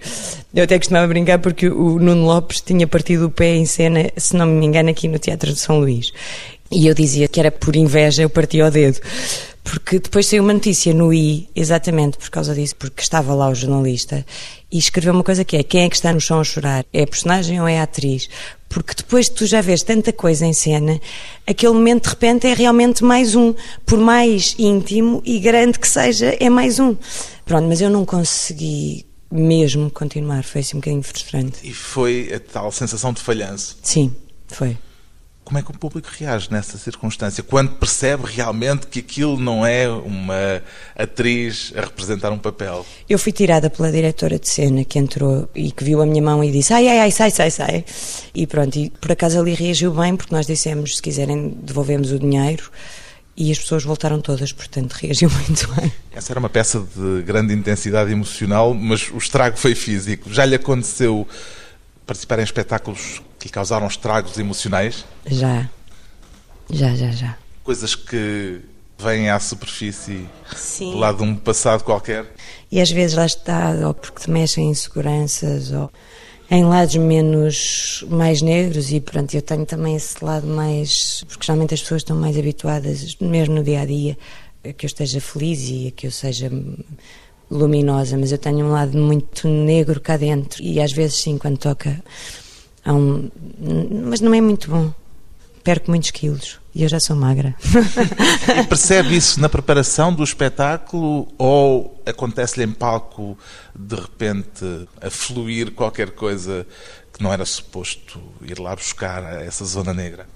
Eu 0.52 0.64
até 0.64 0.76
costumava 0.76 1.06
brincar 1.06 1.38
porque 1.38 1.68
o 1.68 2.00
Nuno 2.00 2.26
Lopes 2.26 2.60
tinha 2.60 2.84
partido 2.84 3.26
o 3.26 3.30
pé 3.30 3.54
em 3.54 3.64
cena, 3.64 4.10
se 4.16 4.34
não 4.34 4.46
me 4.46 4.66
engano, 4.66 4.90
aqui 4.90 5.06
no 5.06 5.20
Teatro 5.20 5.52
de 5.52 5.60
São 5.60 5.78
Luís. 5.78 6.12
E 6.70 6.86
eu 6.86 6.94
dizia 6.94 7.28
que 7.28 7.38
era 7.38 7.52
por 7.52 7.76
inveja, 7.76 8.22
eu 8.22 8.28
partia 8.28 8.66
o 8.66 8.70
dedo. 8.70 8.98
Porque 9.70 9.98
depois 9.98 10.26
saiu 10.26 10.42
uma 10.42 10.54
notícia 10.54 10.94
no 10.94 11.12
I, 11.12 11.46
exatamente 11.54 12.16
por 12.16 12.30
causa 12.30 12.54
disso, 12.54 12.74
porque 12.76 13.02
estava 13.02 13.34
lá 13.34 13.50
o 13.50 13.54
jornalista 13.54 14.24
e 14.72 14.78
escreveu 14.78 15.12
uma 15.12 15.22
coisa 15.22 15.44
que 15.44 15.58
é: 15.58 15.62
quem 15.62 15.82
é 15.82 15.90
que 15.90 15.96
está 15.96 16.10
no 16.10 16.18
chão 16.18 16.40
a 16.40 16.44
chorar? 16.44 16.86
É 16.90 17.02
a 17.02 17.06
personagem 17.06 17.60
ou 17.60 17.68
é 17.68 17.78
a 17.78 17.82
atriz? 17.82 18.30
Porque 18.66 18.94
depois 18.94 19.26
de 19.26 19.32
tu 19.32 19.44
já 19.44 19.60
vês 19.60 19.82
tanta 19.82 20.10
coisa 20.10 20.46
em 20.46 20.54
cena, 20.54 20.98
aquele 21.46 21.74
momento 21.74 22.04
de 22.04 22.08
repente 22.08 22.46
é 22.46 22.54
realmente 22.54 23.04
mais 23.04 23.34
um. 23.34 23.54
Por 23.84 23.98
mais 23.98 24.54
íntimo 24.58 25.20
e 25.22 25.38
grande 25.38 25.78
que 25.78 25.86
seja, 25.86 26.34
é 26.40 26.48
mais 26.48 26.78
um. 26.78 26.96
Pronto, 27.44 27.68
mas 27.68 27.82
eu 27.82 27.90
não 27.90 28.06
consegui 28.06 29.04
mesmo 29.30 29.90
continuar, 29.90 30.44
foi 30.44 30.62
assim 30.62 30.78
um 30.78 30.80
bocadinho 30.80 31.02
frustrante. 31.02 31.58
E 31.62 31.74
foi 31.74 32.32
a 32.32 32.40
tal 32.40 32.72
sensação 32.72 33.12
de 33.12 33.20
falhanço. 33.20 33.76
Sim, 33.82 34.14
foi. 34.46 34.78
Como 35.48 35.58
é 35.58 35.62
que 35.62 35.70
o 35.70 35.72
público 35.72 36.10
reage 36.18 36.52
nessa 36.52 36.76
circunstância? 36.76 37.42
Quando 37.42 37.70
percebe 37.70 38.24
realmente 38.26 38.86
que 38.86 38.98
aquilo 38.98 39.40
não 39.40 39.64
é 39.64 39.88
uma 39.88 40.62
atriz 40.94 41.72
a 41.74 41.80
representar 41.80 42.30
um 42.30 42.38
papel? 42.38 42.84
Eu 43.08 43.18
fui 43.18 43.32
tirada 43.32 43.70
pela 43.70 43.90
diretora 43.90 44.38
de 44.38 44.46
cena 44.46 44.84
que 44.84 44.98
entrou 44.98 45.48
e 45.54 45.72
que 45.72 45.82
viu 45.82 46.02
a 46.02 46.06
minha 46.06 46.20
mão 46.20 46.44
e 46.44 46.52
disse 46.52 46.74
ai, 46.74 46.86
ai, 46.86 46.98
ai, 46.98 47.10
sai, 47.10 47.30
sai, 47.30 47.50
sai. 47.50 47.82
E 48.34 48.46
pronto, 48.46 48.78
e 48.78 48.90
por 48.90 49.10
acaso 49.10 49.40
ali 49.40 49.54
reagiu 49.54 49.90
bem 49.90 50.14
porque 50.16 50.34
nós 50.34 50.46
dissemos 50.46 50.96
se 50.96 51.00
quiserem 51.00 51.56
devolvemos 51.62 52.12
o 52.12 52.18
dinheiro 52.18 52.70
e 53.34 53.50
as 53.50 53.58
pessoas 53.58 53.84
voltaram 53.84 54.20
todas, 54.20 54.52
portanto 54.52 54.92
reagiu 54.92 55.30
muito 55.48 55.66
bem. 55.76 55.90
Essa 56.12 56.34
era 56.34 56.40
uma 56.40 56.50
peça 56.50 56.86
de 56.94 57.22
grande 57.22 57.54
intensidade 57.54 58.12
emocional, 58.12 58.74
mas 58.74 59.10
o 59.10 59.16
estrago 59.16 59.56
foi 59.56 59.74
físico. 59.74 60.30
Já 60.30 60.44
lhe 60.44 60.56
aconteceu 60.56 61.26
participar 62.04 62.38
em 62.38 62.42
espetáculos 62.42 63.22
que 63.38 63.46
lhe 63.46 63.52
causaram 63.52 63.86
estragos 63.86 64.38
emocionais? 64.38 65.04
Já, 65.26 65.68
já, 66.70 66.94
já, 66.94 67.10
já. 67.10 67.36
Coisas 67.62 67.94
que 67.94 68.60
vêm 68.98 69.30
à 69.30 69.38
superfície 69.38 70.26
Sim. 70.56 70.90
do 70.90 70.98
lado 70.98 71.18
de 71.18 71.24
um 71.24 71.36
passado 71.36 71.84
qualquer? 71.84 72.26
E 72.70 72.80
às 72.80 72.90
vezes 72.90 73.16
lá 73.16 73.26
está, 73.26 73.70
ou 73.86 73.94
porque 73.94 74.22
te 74.22 74.30
mexem 74.30 74.70
em 74.70 74.74
seguranças, 74.74 75.70
ou 75.70 75.90
em 76.50 76.64
lados 76.64 76.96
menos 76.96 78.04
mais 78.08 78.42
negros, 78.42 78.90
e 78.90 79.00
pronto, 79.00 79.34
eu 79.34 79.42
tenho 79.42 79.64
também 79.64 79.94
esse 79.94 80.22
lado 80.24 80.46
mais. 80.46 81.22
Porque 81.28 81.46
geralmente 81.46 81.74
as 81.74 81.82
pessoas 81.82 82.02
estão 82.02 82.16
mais 82.16 82.36
habituadas, 82.36 83.16
mesmo 83.20 83.54
no 83.54 83.62
dia 83.62 83.82
a 83.82 83.84
dia, 83.84 84.18
a 84.64 84.72
que 84.72 84.84
eu 84.84 84.88
esteja 84.88 85.20
feliz 85.20 85.68
e 85.68 85.88
a 85.88 85.90
que 85.90 86.06
eu 86.06 86.10
seja 86.10 86.50
luminosa, 87.50 88.16
mas 88.18 88.32
eu 88.32 88.38
tenho 88.38 88.66
um 88.66 88.70
lado 88.70 88.98
muito 88.98 89.48
negro 89.48 90.00
cá 90.00 90.16
dentro, 90.16 90.62
e 90.62 90.80
às 90.80 90.92
vezes 90.92 91.16
sim, 91.16 91.38
quando 91.38 91.56
toca, 91.56 92.02
um. 92.92 93.30
Mas 94.06 94.20
não 94.20 94.32
é 94.34 94.40
muito 94.40 94.70
bom. 94.70 94.92
Perco 95.64 95.90
muitos 95.90 96.10
quilos 96.10 96.58
e 96.74 96.82
eu 96.82 96.88
já 96.88 96.98
sou 97.00 97.16
magra. 97.16 97.54
E 98.58 98.64
percebe 98.64 99.16
isso 99.16 99.40
na 99.40 99.48
preparação 99.48 100.14
do 100.14 100.24
espetáculo 100.24 101.28
ou 101.36 102.00
acontece-lhe 102.06 102.64
em 102.64 102.72
palco 102.72 103.36
de 103.78 103.94
repente 103.96 104.64
a 105.00 105.10
fluir 105.10 105.72
qualquer 105.72 106.12
coisa 106.12 106.66
que 107.12 107.22
não 107.22 107.32
era 107.32 107.44
suposto 107.44 108.18
ir 108.42 108.58
lá 108.58 108.74
buscar 108.74 109.22
a 109.24 109.42
essa 109.44 109.64
zona 109.64 109.92
negra? 109.92 110.26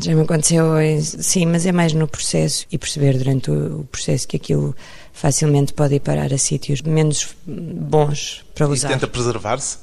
Já 0.00 0.14
me 0.14 0.22
aconteceu, 0.22 0.64
sim, 1.02 1.44
mas 1.44 1.66
é 1.66 1.72
mais 1.72 1.92
no 1.92 2.06
processo 2.06 2.64
e 2.70 2.78
perceber 2.78 3.18
durante 3.18 3.50
o, 3.50 3.84
processo 3.90 4.26
que 4.28 4.36
aquilo 4.36 4.74
facilmente 5.12 5.72
pode 5.72 5.96
ir 5.96 6.00
parar 6.00 6.32
a 6.32 6.38
sítios 6.38 6.80
menos 6.80 7.34
bons 7.44 8.44
para 8.54 8.66
E 8.66 8.70
usar. 8.70 8.88
tenta 8.88 9.08
preservar-se? 9.08 9.78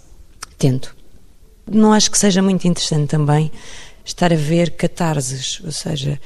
Tento. 0.58 0.96
Não 1.70 1.94
acho 1.94 2.12
que 2.12 2.18
seja 2.18 2.42
muito 2.42 2.68
interessante 2.68 3.10
também 3.10 3.52
estar 4.04 4.32
a 4.32 4.36
ver 4.36 4.72
catarses, 4.72 5.62
ou 5.66 5.72
seja, 5.72 6.20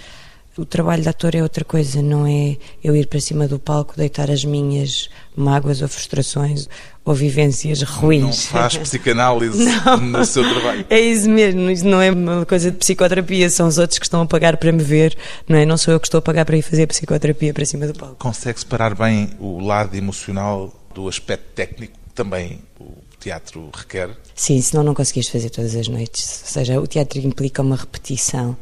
O 0.60 0.66
trabalho 0.66 1.02
de 1.02 1.08
ator 1.08 1.36
é 1.36 1.42
outra 1.42 1.64
coisa, 1.64 2.02
não 2.02 2.28
é 2.28 2.58
eu 2.84 2.94
ir 2.94 3.08
para 3.08 3.22
cima 3.22 3.48
do 3.48 3.58
palco 3.58 3.94
deitar 3.96 4.30
as 4.30 4.44
minhas 4.44 5.10
mágoas 5.34 5.82
ou 5.82 5.88
frustrações 5.88 6.68
ou 7.06 7.14
vivências 7.14 7.82
ruins. 7.82 8.24
Não 8.24 8.34
faz 8.34 8.76
psicanálise 8.84 9.64
não. 9.64 9.98
no 9.98 10.26
seu 10.26 10.44
trabalho. 10.44 10.86
É 10.90 11.00
isso 11.00 11.30
mesmo, 11.30 11.70
isso 11.70 11.88
não 11.88 12.02
é 12.02 12.12
uma 12.12 12.46
coisa 12.46 12.72
de 12.72 12.78
psicoterapia, 12.78 13.50
são 13.50 13.70
os 13.70 13.78
outros 13.78 14.00
que 14.00 14.06
estão 14.06 14.22
a 14.22 14.26
pagar 14.26 14.58
para 14.58 14.70
me 14.74 14.84
ver, 14.84 15.18
não 15.48 15.58
é? 15.58 15.66
Não 15.66 15.78
sou 15.78 15.94
eu 15.94 16.00
que 16.00 16.08
estou 16.08 16.20
a 16.20 16.22
pagar 16.22 16.44
para 16.44 16.58
ir 16.58 16.62
fazer 16.62 16.86
psicoterapia 16.88 17.54
para 17.54 17.64
cima 17.64 17.88
do 17.88 17.94
palco. 17.94 18.16
Consegue 18.16 18.60
separar 18.60 18.94
bem 18.96 19.30
o 19.40 19.62
lado 19.62 19.96
emocional 19.96 20.74
do 20.94 21.08
aspecto 21.08 21.54
técnico 21.56 21.94
também 22.14 22.60
o 22.78 22.92
teatro 23.20 23.70
requer? 23.74 24.10
Sim, 24.36 24.62
senão 24.62 24.84
não 24.84 24.94
conseguias 24.94 25.28
fazer 25.28 25.50
todas 25.50 25.76
as 25.76 25.88
noites. 25.88 26.42
Ou 26.44 26.52
seja, 26.52 26.82
o 26.82 26.88
teatro 26.88 27.20
implica 27.20 27.62
uma 27.62 27.76
repetição 27.76 28.56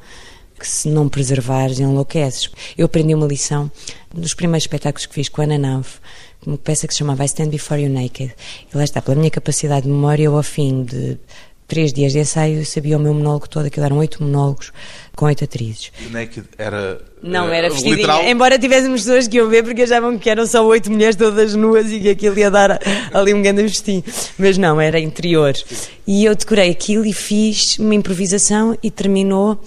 que 0.59 0.67
se 0.67 0.89
não 0.89 1.07
preservares 1.07 1.79
enlouqueces. 1.79 2.49
Eu 2.77 2.87
aprendi 2.87 3.13
uma 3.13 3.27
lição 3.27 3.71
nos 4.13 4.33
primeiros 4.33 4.63
espetáculos 4.63 5.05
que 5.05 5.13
fiz 5.13 5.29
com 5.29 5.41
a 5.41 5.43
Ana 5.45 5.83
uma 6.45 6.57
peça 6.57 6.87
que 6.87 6.93
se 6.93 6.99
chamava 6.99 7.23
I 7.23 7.25
Stand 7.25 7.49
Before 7.49 7.81
You 7.81 7.89
Naked. 7.89 8.33
E 8.73 8.77
lá 8.77 8.83
está, 8.83 9.01
pela 9.01 9.17
minha 9.17 9.29
capacidade 9.29 9.85
de 9.85 9.91
memória, 9.91 10.23
eu 10.23 10.35
ao 10.35 10.43
fim 10.43 10.83
de 10.83 11.17
três 11.67 11.91
dias 11.91 12.13
de 12.13 12.19
ensaio 12.19 12.65
sabia 12.65 12.97
o 12.97 12.99
meu 12.99 13.13
monólogo 13.13 13.47
todo, 13.49 13.65
aquilo 13.65 13.85
eram 13.85 13.97
oito 13.97 14.23
monólogos 14.23 14.71
com 15.15 15.25
oito 15.25 15.43
atrizes. 15.43 15.91
E 15.99 16.09
Naked 16.09 16.45
era. 16.57 17.01
Não, 17.21 17.49
era 17.51 17.67
uh, 17.67 17.71
vestidinha. 17.71 17.95
literal? 17.95 18.23
Embora 18.23 18.57
tivéssemos 18.57 19.01
pessoas 19.01 19.27
que 19.27 19.37
iam 19.37 19.49
ver 19.49 19.63
porque 19.63 19.81
achavam 19.81 20.17
que 20.17 20.29
eram 20.29 20.45
só 20.45 20.65
oito 20.65 20.91
mulheres 20.91 21.15
todas 21.15 21.53
nuas 21.55 21.91
e 21.91 21.99
que 21.99 22.09
aquilo 22.09 22.37
ia 22.39 22.49
dar 22.49 22.79
ali 23.13 23.33
um 23.33 23.41
grande 23.41 23.63
vestinho. 23.63 24.03
Mas 24.37 24.57
não, 24.57 24.79
era 24.79 24.99
interior. 24.99 25.53
E 26.05 26.23
eu 26.23 26.35
decorei 26.35 26.69
aquilo 26.69 27.05
e 27.05 27.13
fiz 27.13 27.77
uma 27.79 27.95
improvisação 27.95 28.77
e 28.81 28.89
terminou 28.89 29.59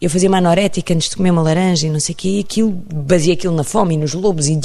eu 0.00 0.08
fazia 0.08 0.28
uma 0.28 0.38
anorética 0.38 0.94
antes 0.94 1.10
de 1.10 1.16
comer 1.16 1.32
uma 1.32 1.42
laranja 1.42 1.86
e 1.86 1.90
não 1.90 1.98
sei 1.98 2.14
o 2.14 2.16
quê, 2.16 2.28
e 2.28 2.40
aquilo, 2.40 2.70
baseei 2.70 3.34
aquilo 3.34 3.54
na 3.54 3.64
fome 3.64 3.94
e 3.94 3.98
nos 3.98 4.14
lobos 4.14 4.46
e, 4.46 4.56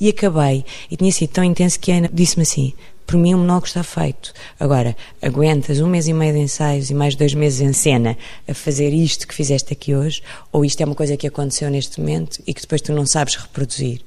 e 0.00 0.08
acabei. 0.08 0.64
E 0.90 0.96
tinha 0.96 1.12
sido 1.12 1.30
tão 1.30 1.44
intenso 1.44 1.78
que 1.78 1.92
a 1.92 1.96
Ana 1.96 2.10
disse-me 2.10 2.42
assim: 2.42 2.72
por 3.10 3.18
mim 3.18 3.34
o 3.34 3.38
monólogo 3.38 3.66
está 3.66 3.82
feito. 3.82 4.32
Agora, 4.60 4.96
aguentas 5.20 5.80
um 5.80 5.88
mês 5.88 6.06
e 6.06 6.12
meio 6.12 6.32
de 6.32 6.38
ensaios 6.38 6.90
e 6.90 6.94
mais 6.94 7.16
dois 7.16 7.34
meses 7.34 7.60
em 7.60 7.72
cena 7.72 8.16
a 8.46 8.54
fazer 8.54 8.94
isto 8.94 9.26
que 9.26 9.34
fizeste 9.34 9.72
aqui 9.72 9.96
hoje, 9.96 10.22
ou 10.52 10.64
isto 10.64 10.80
é 10.80 10.84
uma 10.86 10.94
coisa 10.94 11.16
que 11.16 11.26
aconteceu 11.26 11.68
neste 11.68 11.98
momento 11.98 12.40
e 12.46 12.54
que 12.54 12.60
depois 12.60 12.80
tu 12.80 12.92
não 12.92 13.04
sabes 13.04 13.34
reproduzir. 13.34 14.00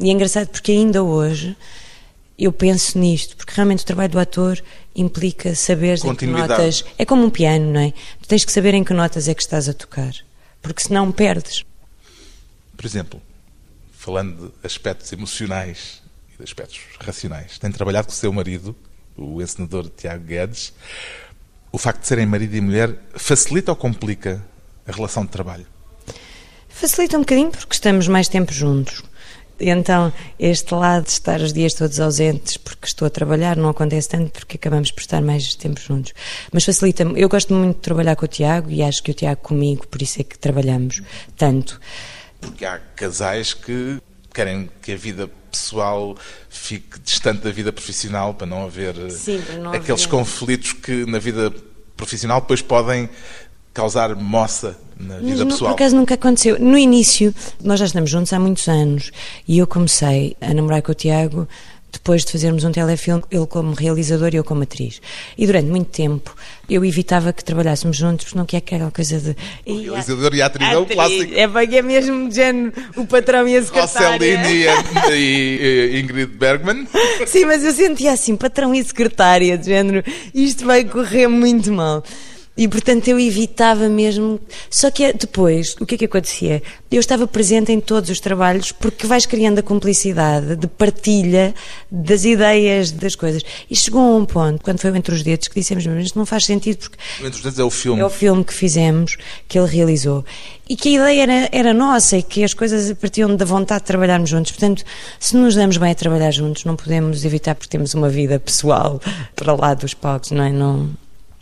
E 0.00 0.08
é 0.08 0.12
engraçado 0.12 0.46
porque 0.50 0.70
ainda 0.70 1.02
hoje 1.02 1.56
eu 2.38 2.52
penso 2.52 2.96
nisto, 2.96 3.36
porque 3.36 3.52
realmente 3.56 3.82
o 3.82 3.86
trabalho 3.86 4.12
do 4.12 4.20
ator 4.20 4.62
implica 4.94 5.56
saber 5.56 5.98
em 6.04 6.14
que 6.14 6.24
notas. 6.24 6.84
É 6.96 7.04
como 7.04 7.24
um 7.24 7.30
piano, 7.30 7.72
não 7.72 7.80
é? 7.80 7.90
Tu 8.22 8.28
tens 8.28 8.44
que 8.44 8.52
saber 8.52 8.72
em 8.72 8.84
que 8.84 8.94
notas 8.94 9.26
é 9.26 9.34
que 9.34 9.42
estás 9.42 9.68
a 9.68 9.74
tocar, 9.74 10.14
porque 10.62 10.80
senão 10.80 11.10
perdes. 11.10 11.64
Por 12.76 12.86
exemplo, 12.86 13.20
falando 13.90 14.46
de 14.46 14.52
aspectos 14.66 15.12
emocionais 15.12 15.97
de 16.38 16.44
aspectos 16.44 16.80
racionais, 17.00 17.58
tem 17.58 17.70
trabalhado 17.70 18.06
com 18.06 18.12
o 18.12 18.16
seu 18.16 18.32
marido, 18.32 18.74
o 19.16 19.42
encenador 19.42 19.90
Tiago 19.90 20.24
Guedes. 20.24 20.72
O 21.70 21.76
facto 21.76 22.00
de 22.00 22.06
serem 22.06 22.26
marido 22.26 22.54
e 22.54 22.60
mulher 22.60 22.94
facilita 23.14 23.72
ou 23.72 23.76
complica 23.76 24.42
a 24.86 24.92
relação 24.92 25.24
de 25.24 25.30
trabalho? 25.30 25.66
Facilita 26.68 27.16
um 27.16 27.20
bocadinho 27.20 27.50
porque 27.50 27.74
estamos 27.74 28.08
mais 28.08 28.28
tempo 28.28 28.52
juntos. 28.52 29.02
Então, 29.60 30.12
este 30.38 30.72
lado 30.72 31.04
de 31.04 31.10
estar 31.10 31.40
os 31.40 31.52
dias 31.52 31.74
todos 31.74 31.98
ausentes 31.98 32.56
porque 32.56 32.86
estou 32.86 33.06
a 33.06 33.10
trabalhar 33.10 33.56
não 33.56 33.68
acontece 33.68 34.08
tanto 34.08 34.30
porque 34.30 34.56
acabamos 34.56 34.92
por 34.92 35.00
estar 35.00 35.20
mais 35.20 35.54
tempo 35.56 35.80
juntos. 35.80 36.14
Mas 36.52 36.64
facilita-me. 36.64 37.20
Eu 37.20 37.28
gosto 37.28 37.52
muito 37.52 37.76
de 37.76 37.82
trabalhar 37.82 38.14
com 38.14 38.24
o 38.24 38.28
Tiago 38.28 38.70
e 38.70 38.82
acho 38.82 39.02
que 39.02 39.10
o 39.10 39.14
Tiago 39.14 39.40
comigo, 39.42 39.86
por 39.88 40.00
isso 40.00 40.20
é 40.20 40.24
que 40.24 40.38
trabalhamos 40.38 41.02
tanto. 41.36 41.80
Porque 42.40 42.64
há 42.64 42.78
casais 42.78 43.52
que 43.52 44.00
querem 44.38 44.70
que 44.80 44.92
a 44.92 44.96
vida 44.96 45.28
pessoal 45.50 46.16
fique 46.48 47.00
distante 47.00 47.40
da 47.40 47.50
vida 47.50 47.72
profissional 47.72 48.34
para 48.34 48.46
não 48.46 48.64
haver 48.64 49.10
Sim, 49.10 49.42
para 49.44 49.56
não 49.56 49.72
aqueles 49.72 50.02
haver... 50.02 50.10
conflitos 50.10 50.72
que 50.74 51.04
na 51.06 51.18
vida 51.18 51.52
profissional 51.96 52.40
depois 52.40 52.62
podem 52.62 53.10
causar 53.74 54.14
moça 54.14 54.78
na 54.96 55.16
vida 55.18 55.44
Mas, 55.44 55.54
pessoal? 55.54 55.70
Por 55.70 55.82
acaso 55.82 55.96
nunca 55.96 56.14
aconteceu. 56.14 56.56
No 56.60 56.78
início, 56.78 57.34
nós 57.60 57.80
já 57.80 57.86
estamos 57.86 58.08
juntos 58.10 58.32
há 58.32 58.38
muitos 58.38 58.68
anos 58.68 59.10
e 59.46 59.58
eu 59.58 59.66
comecei 59.66 60.36
a 60.40 60.54
namorar 60.54 60.82
com 60.82 60.92
o 60.92 60.94
Tiago 60.94 61.48
depois 61.90 62.24
de 62.24 62.32
fazermos 62.32 62.64
um 62.64 62.72
telefilme, 62.72 63.22
ele 63.30 63.46
como 63.46 63.72
realizador 63.72 64.30
e 64.32 64.36
eu 64.36 64.44
como 64.44 64.62
atriz. 64.62 65.00
E 65.36 65.46
durante 65.46 65.68
muito 65.68 65.90
tempo 65.90 66.34
eu 66.68 66.84
evitava 66.84 67.32
que 67.32 67.42
trabalhássemos 67.42 67.96
juntos, 67.96 68.26
porque 68.26 68.38
não 68.38 68.44
quer 68.44 68.58
aquela 68.58 68.90
coisa 68.90 69.18
de. 69.18 69.36
O 69.66 69.82
realizador 69.82 70.34
e 70.34 70.42
a 70.42 70.46
atriz, 70.46 70.68
é 70.70 70.78
um 70.78 70.84
clássico. 70.84 71.32
É 71.34 71.48
porque 71.48 71.76
é 71.76 71.82
mesmo 71.82 72.28
de 72.28 72.34
género 72.34 72.72
o 72.96 73.06
patrão 73.06 73.48
e 73.48 73.56
a 73.56 73.62
secretária. 73.62 74.10
Rossellini 74.10 74.66
e, 75.12 75.92
e 75.94 76.00
Ingrid 76.00 76.32
Bergman. 76.32 76.86
Sim, 77.26 77.46
mas 77.46 77.64
eu 77.64 77.72
sentia 77.72 78.12
assim, 78.12 78.36
patrão 78.36 78.74
e 78.74 78.84
secretária, 78.84 79.56
de 79.56 79.66
género, 79.66 80.04
isto 80.34 80.66
vai 80.66 80.84
correr 80.84 81.26
muito 81.26 81.72
mal. 81.72 82.04
E 82.58 82.66
portanto 82.66 83.06
eu 83.06 83.20
evitava 83.20 83.88
mesmo. 83.88 84.40
Só 84.68 84.90
que 84.90 85.12
depois, 85.12 85.76
o 85.80 85.86
que 85.86 85.94
é 85.94 85.98
que 85.98 86.04
acontecia? 86.06 86.60
Eu 86.90 86.98
estava 86.98 87.24
presente 87.24 87.70
em 87.70 87.78
todos 87.78 88.10
os 88.10 88.18
trabalhos 88.18 88.72
porque 88.72 89.06
vais 89.06 89.24
criando 89.24 89.60
a 89.60 89.62
cumplicidade 89.62 90.56
de 90.56 90.66
partilha 90.66 91.54
das 91.88 92.24
ideias, 92.24 92.90
das 92.90 93.14
coisas. 93.14 93.44
E 93.70 93.76
chegou 93.76 94.00
a 94.00 94.16
um 94.16 94.24
ponto, 94.24 94.60
quando 94.60 94.80
foi 94.80 94.90
o 94.90 94.96
Entre 94.96 95.14
os 95.14 95.22
Dedos, 95.22 95.46
que 95.46 95.60
dissemos, 95.60 95.86
mas 95.86 96.06
isto 96.06 96.18
não 96.18 96.26
faz 96.26 96.46
sentido 96.46 96.78
porque. 96.78 96.96
Entre 97.20 97.36
os 97.36 97.42
Dedos 97.42 97.60
é 97.60 97.64
o 97.64 97.70
filme. 97.70 98.00
É 98.00 98.04
o 98.04 98.10
filme 98.10 98.42
que 98.42 98.52
fizemos, 98.52 99.16
que 99.46 99.56
ele 99.56 99.68
realizou. 99.68 100.24
E 100.68 100.74
que 100.74 100.88
a 100.88 101.02
ideia 101.02 101.22
era, 101.22 101.48
era 101.52 101.72
nossa 101.72 102.16
e 102.16 102.24
que 102.24 102.42
as 102.42 102.54
coisas 102.54 102.92
partiam 102.94 103.36
da 103.36 103.44
vontade 103.44 103.82
de 103.82 103.86
trabalharmos 103.86 104.30
juntos. 104.30 104.50
Portanto, 104.50 104.82
se 105.20 105.36
nos 105.36 105.54
damos 105.54 105.76
bem 105.76 105.92
a 105.92 105.94
trabalhar 105.94 106.32
juntos, 106.32 106.64
não 106.64 106.74
podemos 106.74 107.24
evitar 107.24 107.54
porque 107.54 107.70
temos 107.70 107.94
uma 107.94 108.08
vida 108.08 108.40
pessoal 108.40 109.00
para 109.36 109.54
lá 109.54 109.74
dos 109.74 109.94
palcos, 109.94 110.32
não 110.32 110.42
é? 110.42 110.50
Não, 110.50 110.90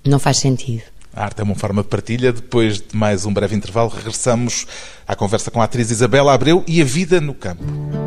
não 0.05 0.19
faz 0.19 0.37
sentido. 0.37 0.83
A 1.17 1.25
arte 1.25 1.41
é 1.41 1.45
uma 1.45 1.55
forma 1.55 1.83
de 1.83 1.89
partilha. 1.89 2.31
Depois 2.31 2.77
de 2.77 2.95
mais 2.95 3.25
um 3.25 3.33
breve 3.33 3.57
intervalo, 3.57 3.89
regressamos 3.89 4.67
à 5.09 5.17
conversa 5.17 5.51
com 5.51 5.63
a 5.63 5.65
atriz 5.65 5.91
Isabela 5.91 6.35
Abreu 6.35 6.63
e 6.69 6.83
a 6.83 6.85
vida 6.85 7.23
no 7.23 7.33
campo. 7.33 8.06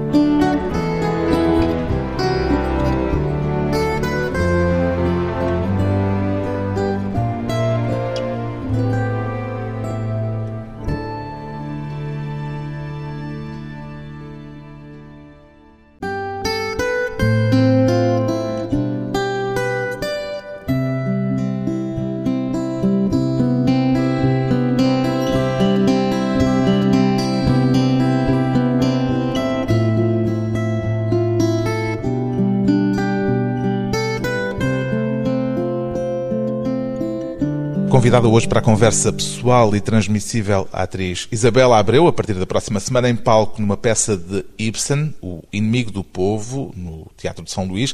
Convidada 38.09 38.27
hoje 38.27 38.47
para 38.47 38.57
a 38.57 38.63
conversa 38.63 39.13
pessoal 39.13 39.75
e 39.75 39.79
transmissível 39.79 40.67
a 40.73 40.81
atriz 40.81 41.27
Isabela 41.31 41.77
Abreu, 41.77 42.07
a 42.07 42.13
partir 42.13 42.33
da 42.33 42.45
próxima 42.47 42.79
semana 42.79 43.07
em 43.07 43.15
palco 43.15 43.61
numa 43.61 43.77
peça 43.77 44.17
de 44.17 44.43
Ibsen, 44.57 45.13
O 45.21 45.43
Inimigo 45.53 45.91
do 45.91 46.03
Povo, 46.03 46.73
no 46.75 47.05
Teatro 47.15 47.43
de 47.43 47.51
São 47.51 47.67
Luís. 47.67 47.93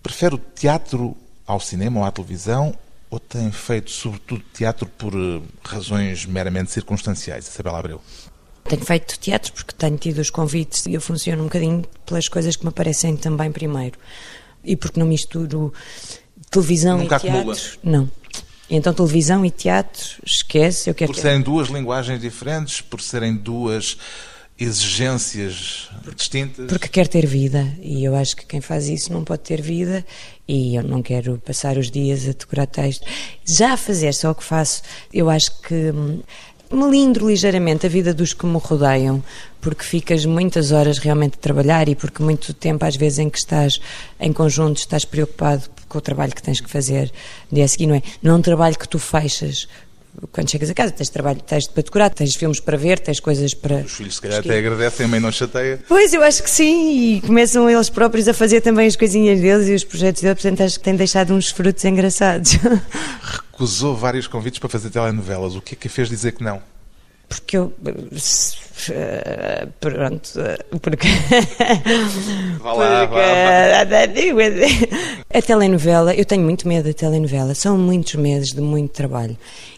Prefere 0.00 0.36
o 0.36 0.38
teatro 0.38 1.16
ao 1.44 1.58
cinema 1.58 1.98
ou 1.98 2.06
à 2.06 2.12
televisão 2.12 2.72
ou 3.10 3.18
tem 3.18 3.50
feito 3.50 3.90
sobretudo 3.90 4.44
teatro 4.54 4.86
por 4.86 5.12
eh, 5.12 5.40
razões 5.64 6.24
meramente 6.24 6.70
circunstanciais, 6.70 7.48
Isabela 7.48 7.80
Abreu? 7.80 8.00
Tenho 8.62 8.84
feito 8.84 9.18
teatro 9.18 9.52
porque 9.54 9.74
tenho 9.76 9.96
tido 9.96 10.20
os 10.20 10.30
convites 10.30 10.86
e 10.86 10.94
eu 10.94 11.00
funciono 11.00 11.42
um 11.42 11.46
bocadinho 11.46 11.82
pelas 12.06 12.28
coisas 12.28 12.54
que 12.54 12.62
me 12.62 12.68
aparecem 12.68 13.16
também 13.16 13.50
primeiro. 13.50 13.98
E 14.62 14.76
porque 14.76 15.00
não 15.00 15.06
misturo 15.06 15.72
televisão 16.48 16.98
Nunca 16.98 17.16
e 17.16 17.20
teatro. 17.20 17.38
Acumula. 17.38 17.56
Não. 17.82 18.21
Então, 18.74 18.94
televisão 18.94 19.44
e 19.44 19.50
teatro, 19.50 20.02
esquece. 20.24 20.88
Eu 20.88 20.94
quero 20.94 21.12
por 21.12 21.20
serem 21.20 21.42
duas 21.42 21.68
linguagens 21.68 22.18
diferentes, 22.18 22.80
por 22.80 23.02
serem 23.02 23.36
duas 23.36 23.98
exigências 24.58 25.90
distintas? 26.16 26.66
Porque 26.66 26.88
quer 26.88 27.08
ter 27.08 27.26
vida 27.26 27.66
e 27.80 28.04
eu 28.04 28.14
acho 28.14 28.36
que 28.36 28.46
quem 28.46 28.60
faz 28.60 28.88
isso 28.88 29.12
não 29.12 29.24
pode 29.24 29.42
ter 29.42 29.60
vida 29.60 30.04
e 30.46 30.76
eu 30.76 30.82
não 30.82 31.02
quero 31.02 31.38
passar 31.38 31.76
os 31.76 31.90
dias 31.90 32.28
a 32.28 32.32
decorar 32.32 32.66
texto. 32.66 33.06
Já 33.44 33.74
a 33.74 33.76
fazer 33.76 34.12
só 34.14 34.30
o 34.30 34.34
que 34.34 34.44
faço, 34.44 34.82
eu 35.12 35.28
acho 35.28 35.60
que 35.60 35.90
hum, 35.90 36.22
melindro 36.76 37.28
ligeiramente 37.28 37.86
a 37.86 37.88
vida 37.88 38.14
dos 38.14 38.32
que 38.32 38.46
me 38.46 38.58
rodeiam, 38.58 39.22
porque 39.60 39.84
ficas 39.84 40.24
muitas 40.24 40.72
horas 40.72 40.98
realmente 40.98 41.34
a 41.34 41.40
trabalhar 41.40 41.88
e 41.88 41.94
porque 41.94 42.22
muito 42.22 42.52
tempo, 42.54 42.84
às 42.84 42.96
vezes, 42.96 43.18
em 43.18 43.30
que 43.30 43.38
estás 43.38 43.80
em 44.18 44.32
conjunto, 44.32 44.78
estás 44.78 45.04
preocupado 45.04 45.64
com 45.88 45.98
o 45.98 46.00
trabalho 46.00 46.34
que 46.34 46.42
tens 46.42 46.60
que 46.60 46.70
fazer 46.70 47.12
dia 47.50 47.68
seguinte, 47.68 47.88
não 47.88 47.96
é? 47.96 48.02
Não 48.22 48.34
é 48.34 48.36
um 48.38 48.42
trabalho 48.42 48.78
que 48.78 48.88
tu 48.88 48.98
fechas 48.98 49.68
quando 50.30 50.50
chegas 50.50 50.70
a 50.70 50.74
casa, 50.74 50.92
tens 50.92 51.08
trabalho, 51.08 51.40
tens 51.40 51.66
para 51.66 51.82
decorar, 51.82 52.10
tens 52.10 52.34
filmes 52.34 52.60
para 52.60 52.76
ver, 52.76 52.98
tens 52.98 53.18
coisas 53.18 53.54
para. 53.54 53.76
Os 53.76 53.92
filhos, 53.92 54.16
se 54.16 54.20
calhar, 54.20 54.40
até 54.40 54.58
agradecem, 54.58 55.06
a 55.06 55.08
mãe 55.08 55.20
não 55.20 55.32
chateia. 55.32 55.80
Pois, 55.88 56.12
eu 56.12 56.22
acho 56.22 56.42
que 56.42 56.50
sim, 56.50 57.16
e 57.16 57.20
começam 57.20 57.68
eles 57.68 57.88
próprios 57.88 58.28
a 58.28 58.34
fazer 58.34 58.60
também 58.60 58.86
as 58.86 58.96
coisinhas 58.96 59.40
deles 59.40 59.68
e 59.68 59.74
os 59.74 59.84
projetos 59.84 60.22
deles, 60.22 60.40
portanto, 60.40 60.62
acho 60.62 60.78
que 60.78 60.84
têm 60.84 60.96
deixado 60.96 61.32
uns 61.32 61.50
frutos 61.50 61.84
engraçados. 61.84 62.58
Recusou 63.52 63.96
vários 63.96 64.26
convites 64.26 64.58
para 64.58 64.68
fazer 64.68 64.90
telenovelas. 64.90 65.54
O 65.54 65.60
que 65.60 65.74
é 65.74 65.76
que 65.76 65.88
a 65.88 65.90
fez 65.90 66.08
dizer 66.08 66.32
que 66.32 66.42
não? 66.42 66.62
Porque 67.32 67.56
eu. 67.56 67.72
eh, 68.90 69.68
Pronto. 69.80 70.40
eh, 70.40 70.58
Porque. 70.80 71.08
Vá 72.60 72.72
lá, 72.72 73.06
Porque- 73.06 74.88
A 75.34 75.42
telenovela, 75.42 76.14
eu 76.14 76.24
tenho 76.24 76.42
muito 76.42 76.66
medo 76.68 76.88
da 76.88 76.92
telenovela, 76.94 77.54
são 77.54 77.78
muitos 77.78 78.14
meses 78.16 78.52
de 78.52 78.60
muito 78.60 78.90
trabalho. 78.92 79.36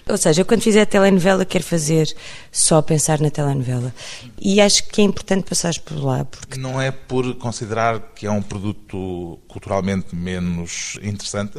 Ou 0.08 0.16
seja, 0.16 0.40
eu 0.42 0.44
quando 0.46 0.62
fizer 0.62 0.82
a 0.82 0.86
telenovela 0.86 1.44
quero 1.44 1.64
fazer 1.64 2.06
só 2.52 2.82
pensar 2.82 3.20
na 3.20 3.30
telenovela. 3.30 3.94
E 4.40 4.60
acho 4.60 4.84
que 4.88 5.00
é 5.00 5.04
importante 5.04 5.44
passares 5.48 5.78
por 5.78 5.96
lá, 6.02 6.24
porque 6.24 6.58
Não 6.58 6.80
é 6.80 6.90
por 6.90 7.34
considerar 7.36 8.00
que 8.14 8.26
é 8.26 8.30
um 8.30 8.42
produto 8.42 9.38
culturalmente 9.48 10.14
menos 10.14 10.98
interessante? 11.02 11.58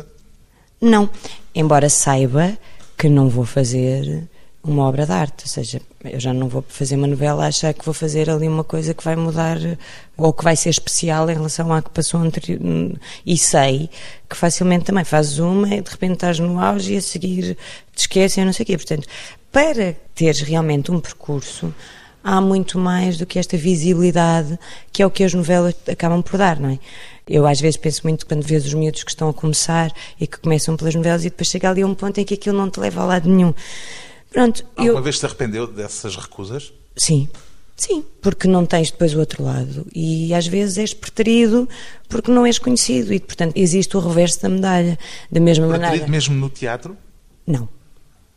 não, 0.81 1.09
embora 1.55 1.89
saiba 1.89 2.55
que 2.97 3.09
não 3.09 3.27
vou 3.29 3.45
fazer 3.45 4.27
uma 4.71 4.87
obra 4.87 5.05
de 5.05 5.11
arte, 5.11 5.43
ou 5.43 5.47
seja, 5.47 5.81
eu 6.03 6.19
já 6.19 6.33
não 6.33 6.47
vou 6.47 6.63
fazer 6.67 6.95
uma 6.95 7.07
novela 7.07 7.45
achar 7.45 7.73
que 7.73 7.85
vou 7.85 7.93
fazer 7.93 8.29
ali 8.29 8.47
uma 8.47 8.63
coisa 8.63 8.93
que 8.93 9.03
vai 9.03 9.15
mudar 9.15 9.57
ou 10.17 10.33
que 10.33 10.43
vai 10.43 10.55
ser 10.55 10.69
especial 10.69 11.29
em 11.29 11.33
relação 11.33 11.71
à 11.71 11.81
que 11.81 11.89
passou 11.89 12.19
anterior. 12.19 12.59
E 13.25 13.37
sei 13.37 13.89
que 14.29 14.35
facilmente 14.35 14.85
também 14.85 15.03
fazes 15.03 15.37
uma 15.37 15.67
e 15.73 15.81
de 15.81 15.89
repente 15.89 16.13
estás 16.13 16.39
no 16.39 16.59
auge 16.59 16.93
e 16.93 16.97
a 16.97 17.01
seguir 17.01 17.57
te 17.93 18.01
esquecem, 18.01 18.43
não 18.43 18.53
sei 18.53 18.63
o 18.63 18.67
quê. 18.67 18.77
Portanto, 18.77 19.07
para 19.51 19.95
teres 20.13 20.41
realmente 20.41 20.91
um 20.91 20.99
percurso, 20.99 21.73
há 22.23 22.41
muito 22.41 22.79
mais 22.79 23.17
do 23.17 23.25
que 23.25 23.37
esta 23.37 23.55
visibilidade 23.55 24.57
que 24.91 25.03
é 25.03 25.05
o 25.05 25.11
que 25.11 25.23
as 25.23 25.33
novelas 25.33 25.75
acabam 25.87 26.23
por 26.23 26.37
dar, 26.37 26.59
não 26.59 26.69
é? 26.69 26.79
Eu 27.27 27.45
às 27.47 27.59
vezes 27.59 27.77
penso 27.77 28.01
muito 28.03 28.25
quando 28.25 28.43
vês 28.43 28.65
os 28.65 28.73
miúdos 28.73 29.03
que 29.03 29.09
estão 29.09 29.29
a 29.29 29.33
começar 29.33 29.91
e 30.19 30.27
que 30.27 30.39
começam 30.39 30.75
pelas 30.75 30.93
novelas 30.93 31.21
e 31.21 31.29
depois 31.29 31.47
chega 31.47 31.69
ali 31.69 31.81
a 31.81 31.87
um 31.87 31.95
ponto 31.95 32.19
em 32.19 32.23
que 32.23 32.33
aquilo 32.35 32.57
não 32.57 32.69
te 32.69 32.79
leva 32.79 33.01
a 33.01 33.05
lado 33.05 33.29
nenhum. 33.29 33.53
Pronto, 34.35 34.65
Alguma 34.75 34.99
eu... 34.99 35.03
vez 35.03 35.17
se 35.19 35.25
arrependeu 35.25 35.65
dessas 35.65 36.15
recusas? 36.15 36.73
Sim, 36.95 37.27
sim, 37.75 38.03
porque 38.21 38.47
não 38.47 38.65
tens 38.65 38.91
depois 38.91 39.13
o 39.15 39.19
outro 39.19 39.43
lado 39.43 39.87
e 39.95 40.33
às 40.33 40.45
vezes 40.45 40.77
és 40.77 40.93
preterido 40.93 41.67
porque 42.09 42.29
não 42.31 42.45
és 42.45 42.59
conhecido 42.59 43.13
e 43.13 43.19
portanto 43.19 43.53
existe 43.55 43.95
o 43.95 43.99
reverso 43.99 44.41
da 44.41 44.49
medalha. 44.49 44.99
Da 45.31 45.39
mesma 45.39 45.65
maneira. 45.67 45.87
Preferido 45.87 46.11
mesmo 46.11 46.35
no 46.35 46.49
teatro? 46.49 46.97
Não. 47.47 47.67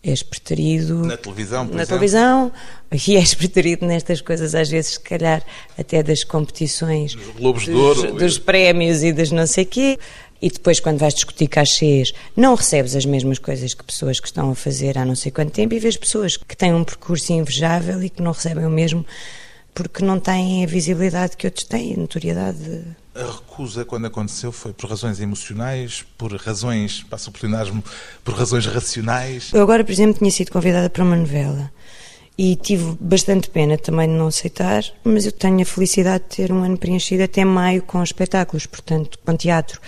És 0.00 0.22
preterido 0.22 1.04
Na 1.04 1.16
televisão, 1.16 1.66
por 1.66 1.74
na 1.74 1.82
exemplo? 1.82 1.98
televisão 1.98 2.52
e 3.08 3.16
és 3.16 3.34
preterido 3.34 3.84
nestas 3.84 4.20
coisas, 4.20 4.54
às 4.54 4.68
vezes, 4.70 4.92
se 4.92 5.00
calhar, 5.00 5.42
até 5.76 6.04
das 6.04 6.22
competições, 6.22 7.16
Dos 7.16 7.26
Globos 7.34 7.64
de 7.64 7.72
dos, 7.72 7.98
Ouro. 7.98 8.12
dos 8.14 8.38
prémios 8.38 9.02
e 9.02 9.12
das 9.12 9.32
não 9.32 9.46
sei 9.46 9.64
quê. 9.64 9.98
E 10.40 10.50
depois, 10.50 10.78
quando 10.78 10.98
vais 10.98 11.14
discutir 11.14 11.48
cachês, 11.48 12.12
não 12.36 12.54
recebes 12.54 12.94
as 12.94 13.04
mesmas 13.04 13.38
coisas 13.38 13.74
que 13.74 13.82
pessoas 13.84 14.20
que 14.20 14.28
estão 14.28 14.50
a 14.50 14.54
fazer 14.54 14.96
há 14.96 15.04
não 15.04 15.16
sei 15.16 15.32
quanto 15.32 15.50
tempo 15.50 15.74
e 15.74 15.78
vês 15.78 15.96
pessoas 15.96 16.36
que 16.36 16.56
têm 16.56 16.72
um 16.72 16.84
percurso 16.84 17.32
invejável 17.32 18.02
e 18.02 18.08
que 18.08 18.22
não 18.22 18.32
recebem 18.32 18.64
o 18.64 18.70
mesmo 18.70 19.04
porque 19.78 20.04
não 20.04 20.18
têm 20.18 20.64
a 20.64 20.66
visibilidade 20.66 21.36
que 21.36 21.46
outros 21.46 21.64
têm, 21.64 21.94
a 21.94 21.96
notoriedade. 21.96 22.82
A 23.14 23.24
recusa, 23.24 23.84
quando 23.84 24.06
aconteceu, 24.06 24.50
foi 24.50 24.72
por 24.72 24.90
razões 24.90 25.20
emocionais, 25.20 26.04
por 26.16 26.34
razões, 26.34 27.04
passa 27.08 27.30
o 27.30 27.32
pleonasmo, 27.32 27.82
por 28.24 28.34
razões 28.34 28.66
racionais. 28.66 29.52
Eu 29.52 29.62
agora, 29.62 29.84
por 29.84 29.92
exemplo, 29.92 30.18
tinha 30.18 30.32
sido 30.32 30.50
convidada 30.50 30.90
para 30.90 31.04
uma 31.04 31.14
novela 31.14 31.70
e 32.36 32.56
tive 32.56 32.96
bastante 33.00 33.50
pena 33.50 33.78
também 33.78 34.08
de 34.08 34.14
não 34.14 34.26
aceitar, 34.26 34.82
mas 35.04 35.26
eu 35.26 35.32
tenho 35.32 35.60
a 35.62 35.64
felicidade 35.64 36.24
de 36.28 36.36
ter 36.36 36.52
um 36.52 36.64
ano 36.64 36.76
preenchido 36.76 37.22
até 37.22 37.44
maio 37.44 37.82
com 37.82 38.02
espetáculos, 38.02 38.66
portanto, 38.66 39.16
com 39.24 39.36
teatro. 39.36 39.80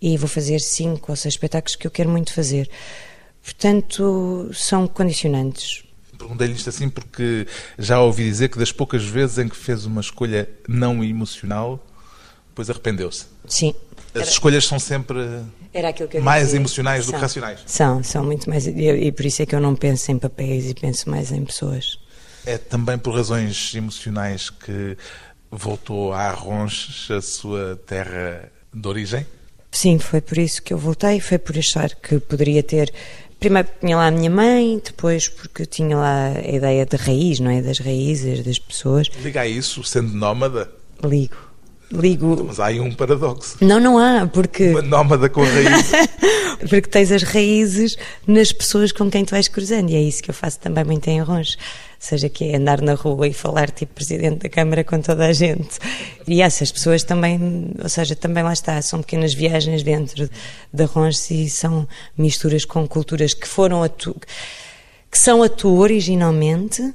E 0.00 0.16
vou 0.16 0.28
fazer 0.28 0.60
cinco 0.60 1.12
ou 1.12 1.16
seis 1.16 1.34
espetáculos 1.34 1.76
que 1.76 1.86
eu 1.86 1.90
quero 1.90 2.10
muito 2.10 2.32
fazer. 2.32 2.68
Portanto, 3.42 4.50
são 4.52 4.86
condicionantes. 4.86 5.84
Perguntei-lhe 6.18 6.54
isto 6.54 6.68
assim 6.68 6.88
porque 6.88 7.46
já 7.78 8.00
ouvi 8.00 8.24
dizer 8.24 8.48
que 8.48 8.58
das 8.58 8.72
poucas 8.72 9.04
vezes 9.04 9.38
em 9.38 9.48
que 9.48 9.56
fez 9.56 9.84
uma 9.86 10.00
escolha 10.00 10.48
não 10.66 11.04
emocional, 11.04 11.84
depois 12.48 12.68
arrependeu-se. 12.70 13.26
Sim. 13.46 13.74
As 14.14 14.28
escolhas 14.30 14.64
são 14.66 14.78
sempre 14.78 15.18
Era 15.72 15.94
mais 16.22 16.44
dizia. 16.46 16.58
emocionais 16.60 17.04
do 17.06 17.12
que 17.12 17.18
São. 17.18 17.20
racionais. 17.20 17.60
São, 17.66 18.02
são 18.02 18.24
muito 18.24 18.48
mais. 18.48 18.66
E, 18.66 18.70
e 18.72 19.12
por 19.12 19.26
isso 19.26 19.42
é 19.42 19.46
que 19.46 19.54
eu 19.54 19.60
não 19.60 19.76
penso 19.76 20.10
em 20.10 20.18
papéis 20.18 20.70
e 20.70 20.74
penso 20.74 21.08
mais 21.10 21.30
em 21.32 21.44
pessoas. 21.44 21.98
É 22.46 22.56
também 22.56 22.96
por 22.98 23.14
razões 23.14 23.74
emocionais 23.74 24.48
que 24.48 24.96
voltou 25.50 26.12
a 26.12 26.22
Arronches, 26.22 27.10
a 27.10 27.20
sua 27.20 27.76
terra 27.86 28.50
de 28.72 28.88
origem. 28.88 29.26
Sim, 29.76 29.98
foi 29.98 30.22
por 30.22 30.38
isso 30.38 30.62
que 30.62 30.72
eu 30.72 30.78
voltei, 30.78 31.20
foi 31.20 31.36
por 31.36 31.58
achar 31.58 31.94
que 31.96 32.18
poderia 32.18 32.62
ter. 32.62 32.90
Primeiro 33.38 33.68
porque 33.68 33.86
tinha 33.86 33.94
lá 33.94 34.06
a 34.06 34.10
minha 34.10 34.30
mãe, 34.30 34.80
depois 34.82 35.28
porque 35.28 35.66
tinha 35.66 35.94
lá 35.94 36.28
a 36.28 36.48
ideia 36.48 36.86
de 36.86 36.96
raiz, 36.96 37.40
não 37.40 37.50
é? 37.50 37.60
Das 37.60 37.78
raízes 37.78 38.42
das 38.42 38.58
pessoas. 38.58 39.10
Liga 39.22 39.42
a 39.42 39.46
isso, 39.46 39.84
sendo 39.84 40.14
nómada, 40.14 40.72
Ligo. 41.04 41.36
Ligo. 41.92 42.42
mas 42.48 42.58
há 42.58 42.68
aí 42.68 42.80
um 42.80 42.90
paradoxo. 42.90 43.58
Não, 43.60 43.78
não 43.78 43.98
há, 43.98 44.26
porque, 44.26 44.70
Uma 44.70 44.80
nómada 44.80 45.28
com 45.28 45.42
raiz. 45.42 45.92
porque 46.70 46.88
tens 46.88 47.12
as 47.12 47.22
raízes 47.22 47.98
nas 48.26 48.52
pessoas 48.52 48.92
com 48.92 49.10
quem 49.10 49.26
tu 49.26 49.32
vais 49.32 49.46
cruzando, 49.46 49.90
e 49.90 49.94
é 49.94 50.00
isso 50.00 50.22
que 50.22 50.30
eu 50.30 50.34
faço 50.34 50.58
também 50.58 50.84
muito 50.84 51.06
em 51.06 51.20
Arrons. 51.20 51.58
Seja 51.98 52.28
que 52.28 52.44
é 52.44 52.56
andar 52.56 52.80
na 52.80 52.94
rua 52.94 53.26
e 53.26 53.32
falar 53.32 53.70
tipo 53.70 53.94
Presidente 53.94 54.42
da 54.42 54.48
Câmara 54.48 54.84
com 54.84 55.00
toda 55.00 55.26
a 55.26 55.32
gente. 55.32 55.78
E 56.26 56.42
essas 56.42 56.70
pessoas 56.70 57.02
também, 57.02 57.72
ou 57.82 57.88
seja, 57.88 58.14
também 58.14 58.42
lá 58.42 58.52
está, 58.52 58.80
são 58.82 59.00
pequenas 59.00 59.32
viagens 59.32 59.82
dentro 59.82 60.28
de 60.72 60.82
Arrons 60.82 61.30
e 61.30 61.48
são 61.48 61.88
misturas 62.16 62.64
com 62.64 62.86
culturas 62.86 63.32
que 63.32 63.48
foram 63.48 63.82
a 63.82 63.88
tu, 63.88 64.14
que 65.10 65.18
são 65.18 65.42
a 65.42 65.48
tu 65.48 65.78
originalmente, 65.78 66.94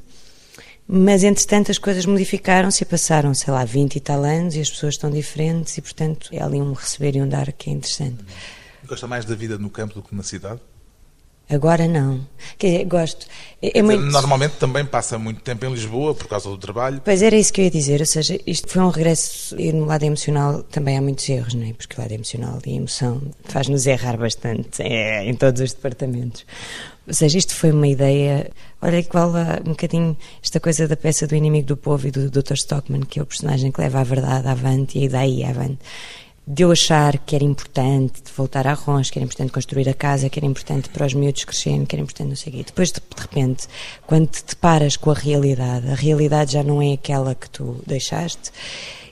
mas 0.87 1.23
entretanto 1.23 1.71
as 1.71 1.77
coisas 1.77 2.05
modificaram-se 2.05 2.83
e 2.83 2.85
passaram, 2.85 3.33
sei 3.33 3.53
lá, 3.53 3.63
20 3.63 3.95
e 3.95 3.99
tal 3.99 4.23
anos 4.23 4.55
e 4.55 4.59
as 4.59 4.69
pessoas 4.69 4.95
estão 4.95 5.09
diferentes 5.09 5.77
e 5.77 5.81
portanto 5.81 6.29
é 6.31 6.41
ali 6.41 6.61
um 6.61 6.73
receber 6.73 7.15
e 7.15 7.21
um 7.21 7.27
dar 7.27 7.51
que 7.53 7.69
é 7.69 7.73
interessante. 7.73 8.23
Gosta 8.85 9.07
mais 9.07 9.25
da 9.25 9.35
vida 9.35 9.57
no 9.57 9.69
campo 9.69 9.95
do 9.95 10.03
que 10.03 10.13
na 10.13 10.23
cidade? 10.23 10.59
Agora 11.51 11.85
não. 11.85 12.25
Quer 12.57 12.67
dizer, 12.67 12.85
gosto. 12.85 13.27
É, 13.61 13.79
é 13.79 13.81
muito... 13.81 14.03
Normalmente 14.03 14.53
também 14.53 14.85
passa 14.85 15.19
muito 15.19 15.41
tempo 15.41 15.65
em 15.65 15.71
Lisboa 15.73 16.15
por 16.15 16.27
causa 16.27 16.49
do 16.49 16.57
trabalho. 16.57 17.01
Pois 17.03 17.21
era 17.21 17.35
isso 17.35 17.51
que 17.51 17.59
eu 17.59 17.65
ia 17.65 17.71
dizer, 17.71 17.99
ou 17.99 18.05
seja, 18.05 18.39
isto 18.47 18.69
foi 18.69 18.81
um 18.81 18.89
regresso 18.89 19.59
e 19.59 19.73
no 19.73 19.85
lado 19.85 20.03
emocional 20.03 20.63
também 20.63 20.97
há 20.97 21.01
muitos 21.01 21.27
erros, 21.27 21.53
não 21.53 21.67
é? 21.67 21.73
Porque 21.73 21.95
o 21.97 22.01
lado 22.01 22.11
emocional 22.13 22.59
e 22.65 22.71
a 22.71 22.75
emoção 22.75 23.21
faz-nos 23.43 23.85
errar 23.85 24.17
bastante 24.17 24.81
é, 24.81 25.25
em 25.25 25.33
todos 25.33 25.61
os 25.61 25.73
departamentos. 25.73 26.45
Ou 27.05 27.13
seja, 27.13 27.37
isto 27.37 27.53
foi 27.53 27.71
uma 27.71 27.87
ideia, 27.87 28.49
olha 28.81 28.99
igual 28.99 29.35
a 29.35 29.59
um 29.65 29.71
bocadinho 29.71 30.15
esta 30.41 30.59
coisa 30.59 30.87
da 30.87 30.95
peça 30.95 31.27
do 31.27 31.35
inimigo 31.35 31.67
do 31.67 31.75
povo 31.75 32.07
e 32.07 32.11
do 32.11 32.29
Dr. 32.29 32.53
Stockman, 32.53 33.01
que 33.01 33.19
é 33.19 33.23
o 33.23 33.25
personagem 33.25 33.71
que 33.71 33.81
leva 33.81 33.99
a 33.99 34.03
verdade 34.03 34.47
avante 34.47 34.97
e 34.97 35.01
a 35.01 35.05
ideia 35.05 35.49
avante. 35.49 35.79
De 36.45 36.63
eu 36.63 36.71
achar 36.71 37.17
que 37.19 37.35
era 37.35 37.43
importante 37.43 38.23
voltar 38.35 38.67
a 38.67 38.73
Rons, 38.73 39.09
que 39.09 39.19
era 39.19 39.25
importante 39.25 39.51
construir 39.51 39.87
a 39.87 39.93
casa, 39.93 40.29
que 40.29 40.39
era 40.39 40.45
importante 40.45 40.89
para 40.89 41.05
os 41.05 41.13
miúdos 41.13 41.45
crescerem, 41.45 41.85
que 41.85 41.95
era 41.95 42.01
importante 42.01 42.29
não 42.29 42.35
sei 42.35 42.51
o 42.51 42.55
quê. 42.57 42.63
Depois, 42.65 42.91
de, 42.91 42.99
de 42.99 43.21
repente, 43.21 43.67
quando 44.07 44.27
te 44.27 44.43
deparas 44.43 44.97
com 44.97 45.11
a 45.11 45.13
realidade, 45.13 45.89
a 45.89 45.95
realidade 45.95 46.53
já 46.53 46.63
não 46.63 46.81
é 46.81 46.93
aquela 46.93 47.35
que 47.35 47.49
tu 47.49 47.81
deixaste 47.85 48.51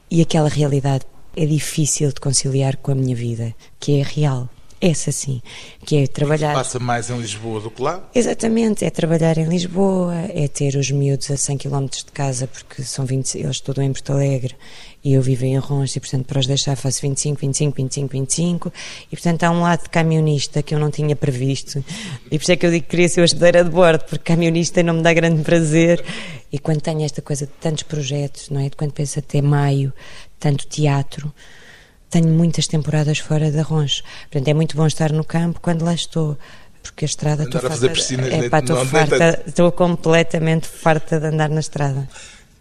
e 0.09 0.21
aquela 0.21 0.49
realidade 0.49 1.05
é 1.35 1.45
difícil 1.45 2.09
de 2.09 2.19
conciliar 2.19 2.77
com 2.77 2.91
a 2.91 2.95
minha 2.95 3.15
vida, 3.15 3.55
que 3.79 3.99
é 3.99 4.03
real. 4.03 4.49
Essa 4.81 5.11
sim, 5.11 5.41
que 5.85 5.97
é 5.97 6.07
trabalhar. 6.07 6.53
Passa 6.53 6.79
mais 6.79 7.09
em 7.09 7.17
Lisboa 7.19 7.59
do 7.59 7.69
que 7.69 7.81
lá. 7.81 8.01
Exatamente, 8.15 8.85
é 8.85 8.89
trabalhar 8.89 9.37
em 9.37 9.43
Lisboa, 9.43 10.15
é 10.33 10.47
ter 10.47 10.77
os 10.77 10.89
miúdos 10.89 11.29
a 11.29 11.35
100 11.35 11.57
km 11.57 11.85
de 11.87 12.11
casa, 12.13 12.47
porque 12.47 12.81
são 12.83 13.05
20, 13.05 13.39
eles 13.39 13.57
estudam 13.57 13.83
em 13.83 13.91
Porto 13.91 14.13
Alegre 14.13 14.55
e 15.03 15.13
eu 15.13 15.21
vivo 15.21 15.45
em 15.45 15.57
Arrons, 15.57 15.95
e 15.95 15.99
portanto 15.99 16.25
para 16.25 16.39
os 16.39 16.47
deixar 16.47 16.75
faço 16.75 17.01
25, 17.01 17.39
25, 17.39 17.75
25, 17.75 18.11
25, 18.11 18.73
e 19.11 19.15
portanto 19.15 19.43
há 19.43 19.51
um 19.51 19.61
lado 19.61 19.83
de 19.83 19.89
camionista 19.89 20.61
que 20.61 20.75
eu 20.75 20.79
não 20.79 20.91
tinha 20.91 21.15
previsto, 21.15 21.83
e 22.25 22.37
por 22.37 22.41
isso 22.41 22.51
é 22.51 22.55
que 22.55 22.65
eu 22.65 22.71
digo 22.71 22.83
que 22.83 22.91
queria 22.91 23.09
ser 23.09 23.21
hospedeira 23.21 23.63
de 23.63 23.69
bordo, 23.69 24.03
porque 24.05 24.23
camionista 24.23 24.83
não 24.83 24.95
me 24.95 25.01
dá 25.01 25.13
grande 25.13 25.41
prazer, 25.43 26.03
e 26.51 26.59
quando 26.59 26.81
tenho 26.81 27.03
esta 27.03 27.21
coisa 27.21 27.45
de 27.45 27.51
tantos 27.53 27.83
projetos, 27.83 28.49
não 28.49 28.59
é? 28.59 28.69
De 28.69 28.75
quando 28.75 28.91
penso 28.91 29.19
até 29.19 29.41
maio, 29.41 29.93
tanto 30.39 30.67
teatro, 30.67 31.33
tenho 32.09 32.27
muitas 32.27 32.67
temporadas 32.67 33.19
fora 33.19 33.51
de 33.51 33.59
Arrons, 33.59 34.03
portanto 34.31 34.47
é 34.47 34.53
muito 34.53 34.75
bom 34.75 34.87
estar 34.87 35.11
no 35.11 35.23
campo 35.23 35.59
quando 35.61 35.83
lá 35.83 35.93
estou, 35.93 36.37
porque 36.81 37.05
a 37.05 37.07
estrada 37.07 37.43
estou 37.43 37.59
a 37.59 37.69
fazer 37.69 37.87
farta, 37.87 37.93
piscinas, 37.93 38.33
é, 38.33 38.49
pá, 38.49 38.59
estou 38.59 38.85
farta, 38.85 39.43
estou 39.45 39.71
completamente 39.71 40.67
farta 40.67 41.19
de 41.19 41.27
andar 41.27 41.49
na 41.49 41.59
estrada. 41.59 42.09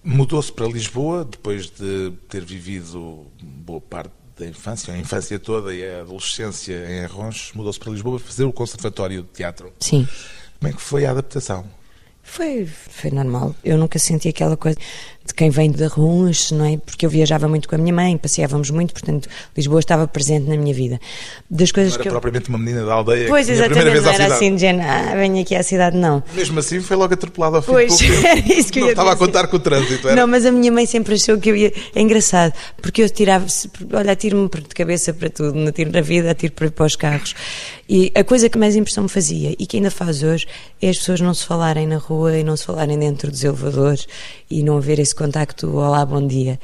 Mudou-se 0.08 0.50
para 0.50 0.66
Lisboa 0.66 1.22
depois 1.22 1.70
de 1.70 2.12
ter 2.30 2.42
vivido 2.42 3.26
boa 3.42 3.78
parte 3.80 4.10
da 4.38 4.46
infância, 4.46 4.94
a 4.94 4.98
infância 4.98 5.38
toda 5.38 5.74
e 5.74 5.86
a 5.86 6.00
adolescência 6.00 6.90
em 6.90 7.04
Arrons. 7.04 7.52
Mudou-se 7.54 7.78
para 7.78 7.92
Lisboa 7.92 8.18
para 8.18 8.26
fazer 8.26 8.44
o 8.44 8.52
Conservatório 8.52 9.22
de 9.22 9.28
Teatro. 9.28 9.70
Sim. 9.80 10.08
Como 10.58 10.72
é 10.72 10.74
que 10.74 10.80
foi 10.80 11.04
a 11.04 11.10
adaptação? 11.10 11.66
Foi, 12.30 12.66
foi 12.66 13.10
normal. 13.10 13.54
Eu 13.64 13.78
nunca 13.78 13.98
senti 13.98 14.28
aquela 14.28 14.56
coisa 14.56 14.76
de 15.28 15.34
quem 15.34 15.50
vem 15.50 15.70
de 15.70 15.84
ruas, 15.86 16.50
não 16.50 16.64
é? 16.64 16.76
Porque 16.78 17.04
eu 17.04 17.10
viajava 17.10 17.46
muito 17.48 17.68
com 17.68 17.74
a 17.74 17.78
minha 17.78 17.92
mãe, 17.92 18.16
passeávamos 18.16 18.70
muito, 18.70 18.92
portanto, 18.92 19.28
Lisboa 19.56 19.80
estava 19.80 20.06
presente 20.08 20.48
na 20.48 20.56
minha 20.56 20.72
vida. 20.74 20.98
Das 21.50 21.70
coisas 21.70 21.92
não 21.92 21.96
era 21.96 22.02
que 22.02 22.08
eu... 22.08 22.12
propriamente 22.12 22.48
uma 22.48 22.58
menina 22.58 22.84
da 22.84 22.94
aldeia. 22.94 23.28
Pois, 23.28 23.48
exatamente, 23.48 24.00
não 24.00 24.10
era 24.10 24.34
assim 24.34 24.54
de 24.54 24.60
género, 24.60 24.88
ah, 24.88 25.14
venho 25.14 25.40
aqui 25.40 25.54
à 25.54 25.62
cidade, 25.62 25.96
não. 25.96 26.22
Mesmo 26.34 26.58
assim, 26.58 26.80
foi 26.80 26.96
logo 26.96 27.12
atropelado 27.12 27.56
ao 27.56 27.62
fim 27.62 27.72
pois, 27.72 27.96
de 27.96 28.08
pouco 28.08 28.26
Era 28.26 28.52
isso 28.52 28.72
que 28.72 28.80
eu 28.80 28.86
ia 28.86 28.90
estava 28.90 29.10
dizer. 29.10 29.22
a 29.22 29.26
contar 29.26 29.46
com 29.48 29.56
o 29.56 29.60
trânsito. 29.60 30.08
Era? 30.08 30.16
Não, 30.16 30.26
mas 30.26 30.46
a 30.46 30.50
minha 30.50 30.72
mãe 30.72 30.86
sempre 30.86 31.14
achou 31.14 31.38
que 31.38 31.50
eu 31.50 31.56
ia. 31.56 31.72
É 31.94 32.00
engraçado, 32.00 32.52
porque 32.80 33.02
eu 33.02 33.10
tirava. 33.10 33.46
Olha, 33.92 34.12
atiro-me 34.12 34.48
de 34.48 34.74
cabeça 34.74 35.12
para 35.12 35.28
tudo, 35.28 35.54
não 35.58 35.68
atiro 35.68 35.92
na 35.92 36.00
vida, 36.00 36.30
atiro 36.30 36.52
para, 36.54 36.70
para 36.70 36.86
os 36.86 36.96
carros. 36.96 37.34
E 37.88 38.12
a 38.14 38.22
coisa 38.22 38.48
que 38.48 38.58
mais 38.58 38.76
impressão 38.76 39.04
me 39.04 39.08
fazia, 39.08 39.54
e 39.58 39.66
que 39.66 39.78
ainda 39.78 39.90
faz 39.90 40.22
hoje, 40.22 40.46
é 40.80 40.90
as 40.90 40.98
pessoas 40.98 41.20
não 41.20 41.32
se 41.32 41.44
falarem 41.46 41.86
na 41.86 41.96
rua 41.96 42.17
e 42.26 42.42
não 42.42 42.56
se 42.56 42.64
falarem 42.64 42.98
dentro 42.98 43.30
dos 43.30 43.44
elevadores 43.44 44.06
e 44.50 44.62
não 44.62 44.78
haver 44.78 44.98
esse 44.98 45.14
contacto, 45.14 45.76
olá, 45.76 46.04
bom 46.04 46.26
dia, 46.26 46.58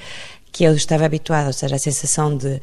que 0.51 0.65
eu 0.65 0.75
estava 0.75 1.05
habituada, 1.05 1.49
ou 1.49 1.53
seja, 1.53 1.77
a 1.77 1.79
sensação 1.79 2.37
de 2.37 2.61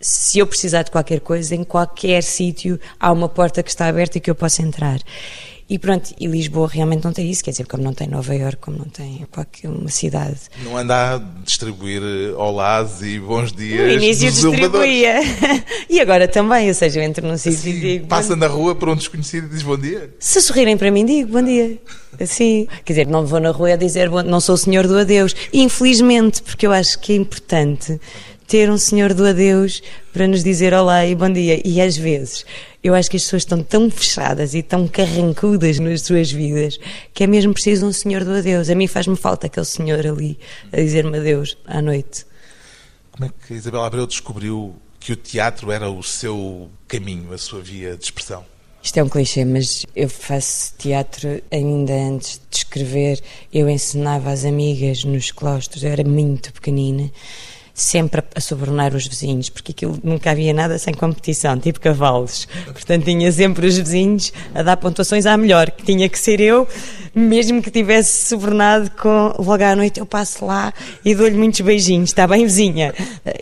se 0.00 0.38
eu 0.38 0.46
precisar 0.46 0.82
de 0.82 0.90
qualquer 0.90 1.20
coisa, 1.20 1.54
em 1.54 1.64
qualquer 1.64 2.22
sítio 2.22 2.78
há 3.00 3.10
uma 3.10 3.28
porta 3.28 3.62
que 3.62 3.70
está 3.70 3.86
aberta 3.86 4.18
e 4.18 4.20
que 4.20 4.30
eu 4.30 4.34
posso 4.34 4.60
entrar. 4.60 5.00
E 5.74 5.78
pronto, 5.78 6.14
e 6.20 6.28
Lisboa 6.28 6.68
realmente 6.68 7.02
não 7.02 7.12
tem 7.12 7.28
isso, 7.28 7.42
quer 7.42 7.50
dizer, 7.50 7.66
como 7.66 7.82
não 7.82 7.92
tem 7.92 8.06
Nova 8.06 8.32
Iorque, 8.32 8.58
como 8.60 8.78
não 8.78 8.84
tem 8.84 9.26
qualquer 9.28 9.68
uma 9.68 9.90
cidade. 9.90 10.36
Não 10.62 10.76
anda 10.76 11.16
a 11.16 11.18
distribuir 11.44 12.00
eh, 12.00 12.32
olás 12.36 13.02
e 13.02 13.18
bons 13.18 13.52
dias 13.52 13.80
No 13.80 13.90
início 13.90 14.30
distribuía. 14.30 15.16
e 15.90 16.00
agora 16.00 16.28
também, 16.28 16.68
ou 16.68 16.74
seja, 16.74 17.00
eu 17.00 17.02
entro 17.02 17.26
num 17.26 17.36
sítio 17.36 17.58
assim, 17.58 17.70
e 17.70 17.80
digo. 17.80 18.06
Passa 18.06 18.36
na 18.36 18.46
rua 18.46 18.76
para 18.76 18.88
um 18.92 18.94
desconhecido 18.94 19.48
e 19.48 19.50
diz 19.50 19.64
bom 19.64 19.76
dia. 19.76 20.14
Se 20.20 20.40
sorrirem 20.40 20.76
para 20.76 20.92
mim, 20.92 21.04
digo 21.04 21.32
bom 21.32 21.42
dia. 21.42 21.76
Assim, 22.20 22.68
quer 22.84 22.92
dizer, 22.92 23.08
não 23.08 23.26
vou 23.26 23.40
na 23.40 23.50
rua 23.50 23.72
a 23.72 23.76
dizer 23.76 24.08
bom, 24.08 24.22
não 24.22 24.38
sou 24.38 24.54
o 24.54 24.58
senhor 24.58 24.86
do 24.86 24.96
adeus. 24.96 25.34
Infelizmente, 25.52 26.40
porque 26.40 26.64
eu 26.64 26.70
acho 26.70 27.00
que 27.00 27.12
é 27.12 27.16
importante 27.16 28.00
ter 28.46 28.70
um 28.70 28.78
senhor 28.78 29.12
do 29.12 29.26
adeus 29.26 29.82
para 30.12 30.28
nos 30.28 30.44
dizer 30.44 30.72
olá 30.72 31.04
e 31.04 31.16
bom 31.16 31.28
dia. 31.28 31.60
E 31.64 31.80
às 31.80 31.96
vezes 31.96 32.46
eu 32.84 32.94
acho 32.94 33.10
que 33.10 33.16
as 33.16 33.22
pessoas 33.22 33.42
estão 33.42 33.62
tão 33.62 33.90
fechadas 33.90 34.54
e 34.54 34.62
tão 34.62 34.86
carrancudas 34.86 35.78
nas 35.78 36.02
suas 36.02 36.30
vidas 36.30 36.78
que 37.14 37.24
é 37.24 37.26
mesmo 37.26 37.54
preciso 37.54 37.86
um 37.86 37.92
senhor 37.92 38.22
do 38.22 38.32
adeus. 38.32 38.68
A 38.68 38.74
mim 38.74 38.86
faz-me 38.86 39.16
falta 39.16 39.46
aquele 39.46 39.64
senhor 39.64 40.06
ali 40.06 40.38
a 40.70 40.76
dizer-me 40.76 41.16
adeus 41.16 41.56
à 41.64 41.80
noite. 41.80 42.26
Como 43.10 43.24
é 43.24 43.30
que 43.46 43.54
a 43.54 43.56
Isabel 43.56 43.82
Abreu 43.82 44.06
descobriu 44.06 44.76
que 45.00 45.12
o 45.12 45.16
teatro 45.16 45.72
era 45.72 45.88
o 45.88 46.02
seu 46.02 46.68
caminho, 46.86 47.32
a 47.32 47.38
sua 47.38 47.62
via 47.62 47.96
de 47.96 48.04
expressão? 48.04 48.44
Isto 48.82 48.98
é 48.98 49.02
um 49.02 49.08
clichê, 49.08 49.46
mas 49.46 49.86
eu 49.96 50.10
faço 50.10 50.74
teatro 50.76 51.42
ainda 51.50 51.94
antes 51.94 52.38
de 52.50 52.58
escrever. 52.58 53.18
Eu 53.50 53.66
ensinava 53.66 54.30
às 54.30 54.44
amigas 54.44 55.04
nos 55.04 55.30
claustros, 55.30 55.82
eu 55.82 55.90
era 55.90 56.04
muito 56.04 56.52
pequenina 56.52 57.10
sempre 57.74 58.22
a 58.34 58.40
sobrenar 58.40 58.94
os 58.94 59.04
vizinhos, 59.04 59.50
porque 59.50 59.72
aquilo 59.72 59.98
nunca 60.02 60.30
havia 60.30 60.54
nada 60.54 60.78
sem 60.78 60.94
competição, 60.94 61.58
tipo 61.58 61.80
cavalos. 61.80 62.46
Portanto, 62.66 63.04
tinha 63.04 63.30
sempre 63.32 63.66
os 63.66 63.76
vizinhos 63.76 64.32
a 64.54 64.62
dar 64.62 64.76
pontuações 64.76 65.26
à 65.26 65.36
melhor, 65.36 65.72
que 65.72 65.84
tinha 65.84 66.08
que 66.08 66.18
ser 66.18 66.40
eu, 66.40 66.68
mesmo 67.14 67.62
que 67.62 67.70
tivesse 67.70 68.28
sobrenado 68.28 68.90
com 68.90 69.34
logo 69.38 69.62
à 69.62 69.76
noite 69.76 70.00
eu 70.00 70.06
passo 70.06 70.44
lá 70.44 70.72
e 71.04 71.14
dou-lhe 71.14 71.36
muitos 71.36 71.60
beijinhos, 71.60 72.10
está 72.10 72.26
bem, 72.26 72.44
vizinha? 72.44 72.92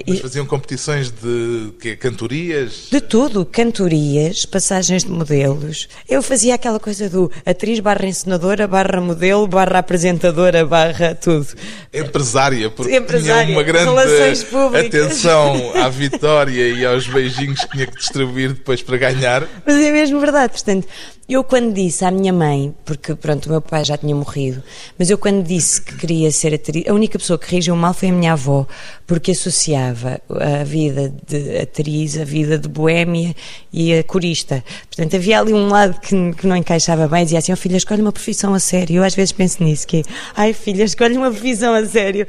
Mas 0.07 0.21
faziam 0.21 0.47
competições 0.47 1.11
de 1.11 1.73
que, 1.81 1.97
cantorias? 1.97 2.89
De 2.91 3.01
tudo, 3.01 3.45
cantorias, 3.45 4.45
passagens 4.45 5.05
de 5.05 5.11
modelos. 5.11 5.89
Eu 6.09 6.23
fazia 6.23 6.55
aquela 6.55 6.79
coisa 6.79 7.09
do 7.09 7.31
atriz 7.45 7.81
barra 7.81 8.07
encenadora, 8.07 8.67
barra 8.67 9.01
modelo, 9.01 9.47
barra 9.47 9.79
apresentadora, 9.79 10.65
barra 10.67 11.15
tudo. 11.15 11.49
Empresária, 11.93 12.71
porque 12.71 12.97
Empresária, 12.97 13.47
tinha 13.47 13.57
uma 13.57 13.63
grande 13.63 13.85
relações 13.85 14.45
públicas. 14.45 14.87
atenção 14.87 15.73
à 15.77 15.89
vitória 15.89 16.69
e 16.69 16.85
aos 16.85 17.07
beijinhos 17.07 17.61
que 17.61 17.71
tinha 17.71 17.87
que 17.87 17.97
distribuir 17.97 18.53
depois 18.53 18.83
para 18.83 18.97
ganhar. 18.97 19.47
Mas 19.67 19.77
é 19.77 19.91
mesmo 19.91 20.21
verdade, 20.21 20.53
portanto, 20.53 20.87
eu 21.29 21.45
quando 21.45 21.73
disse 21.73 22.05
à 22.05 22.11
minha 22.11 22.33
mãe, 22.33 22.75
porque 22.85 23.15
pronto, 23.15 23.47
o 23.47 23.51
meu 23.51 23.63
pai 23.63 23.85
já 23.85 23.97
tinha 23.97 24.15
morrido, 24.15 24.63
mas 24.99 25.09
eu 25.09 25.17
quando 25.17 25.43
disse 25.45 25.81
que 25.81 25.97
queria 25.97 26.31
ser 26.31 26.53
atriz, 26.55 26.85
a 26.87 26.93
única 26.93 27.19
pessoa 27.19 27.39
que 27.39 27.51
reagiu 27.51 27.77
mal 27.77 27.95
foi 27.95 28.09
a 28.09 28.13
minha 28.13 28.33
avó, 28.33 28.67
porque 29.07 29.31
associava 29.31 30.21
a 30.29 30.65
vida 30.65 31.15
de 31.27 31.59
atriz, 31.59 32.19
a 32.19 32.25
vida 32.25 32.59
de 32.59 32.69
boémia 32.69 33.35
e 33.73 33.95
a 33.95 34.03
corista. 34.03 34.65
Portanto, 34.89 35.17
havia 35.17 35.41
ali 35.41 35.55
um 35.55 35.69
lado 35.69 36.01
que, 36.01 36.33
que 36.35 36.47
não 36.47 36.57
encaixava 36.57 37.07
bem, 37.07 37.25
dizia 37.25 37.39
assim, 37.39 37.53
oh 37.53 37.57
filha, 37.57 37.77
escolhe 37.77 38.03
uma 38.03 38.13
profissão 38.13 38.53
a 38.53 38.59
sério. 38.59 38.97
Eu 38.97 39.05
às 39.05 39.15
vezes 39.15 39.33
penso 39.33 39.63
nisso, 39.63 39.87
que 39.87 40.03
ai 40.35 40.53
filha, 40.53 40.83
escolhe 40.83 41.17
uma 41.17 41.31
profissão 41.31 41.73
a 41.73 41.87
sério. 41.87 42.27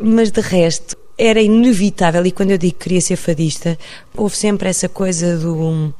Mas 0.00 0.30
de 0.30 0.40
resto, 0.40 0.96
era 1.18 1.40
inevitável, 1.40 2.24
e 2.26 2.30
quando 2.30 2.50
eu 2.50 2.58
digo 2.58 2.74
que 2.74 2.84
queria 2.84 3.00
ser 3.00 3.16
fadista, 3.16 3.78
houve 4.14 4.36
sempre 4.36 4.68
essa 4.68 4.88
coisa 4.88 5.38
do 5.38 5.92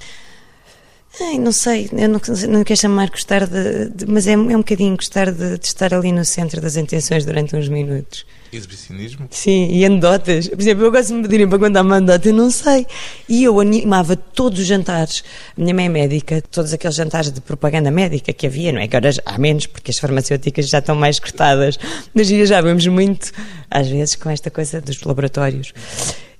Ai, 1.19 1.39
não 1.39 1.53
sei, 1.53 1.89
eu 1.93 2.09
não, 2.09 2.21
não 2.49 2.63
quero 2.63 2.79
chamar 2.79 3.09
gostar 3.09 3.47
de, 3.47 3.89
de 3.89 4.07
mas 4.07 4.27
é, 4.27 4.33
é, 4.33 4.37
um 4.37 4.59
bocadinho 4.59 4.95
gostar 4.97 5.33
de, 5.33 5.59
de, 5.59 5.67
estar 5.67 5.95
ali 5.95 6.13
no 6.13 6.25
centro 6.27 6.61
das 6.61 6.77
intenções 6.77 7.25
durante 7.25 7.57
uns 7.57 7.69
minutos. 7.69 8.27
Exibicionismo? 8.53 9.27
Sim, 9.31 9.69
e 9.71 9.85
anedotas. 9.85 10.49
Por 10.49 10.61
exemplo, 10.61 10.85
eu 10.85 10.93
gosto 10.93 11.09
de 11.09 11.15
me 11.15 11.23
pedirem 11.23 11.49
para 11.49 11.59
contar 11.59 11.83
uma 11.83 11.97
anedota, 11.97 12.29
eu 12.29 12.35
não 12.35 12.51
sei. 12.51 12.87
E 13.29 13.45
eu 13.45 13.59
animava 13.59 14.15
todos 14.15 14.61
os 14.61 14.67
jantares. 14.67 15.25
A 15.57 15.61
minha 15.61 15.75
mãe 15.75 15.87
é 15.87 15.89
médica, 15.89 16.43
todos 16.51 16.73
aqueles 16.73 16.95
jantares 16.97 17.33
de 17.33 17.41
propaganda 17.41 17.91
médica 17.91 18.33
que 18.33 18.47
havia, 18.47 18.71
não 18.71 18.81
é? 18.81 18.85
Agora 18.85 19.11
há 19.25 19.39
menos, 19.39 19.67
porque 19.67 19.91
as 19.91 19.99
farmacêuticas 19.99 20.69
já 20.69 20.79
estão 20.79 20.95
mais 20.95 21.19
cortadas. 21.19 21.79
Mas 22.15 22.29
viajávamos 22.29 22.87
muito, 22.87 23.33
às 23.71 23.89
vezes, 23.89 24.17
com 24.17 24.29
esta 24.29 24.51
coisa 24.51 24.81
dos 24.83 25.03
laboratórios. 25.03 25.73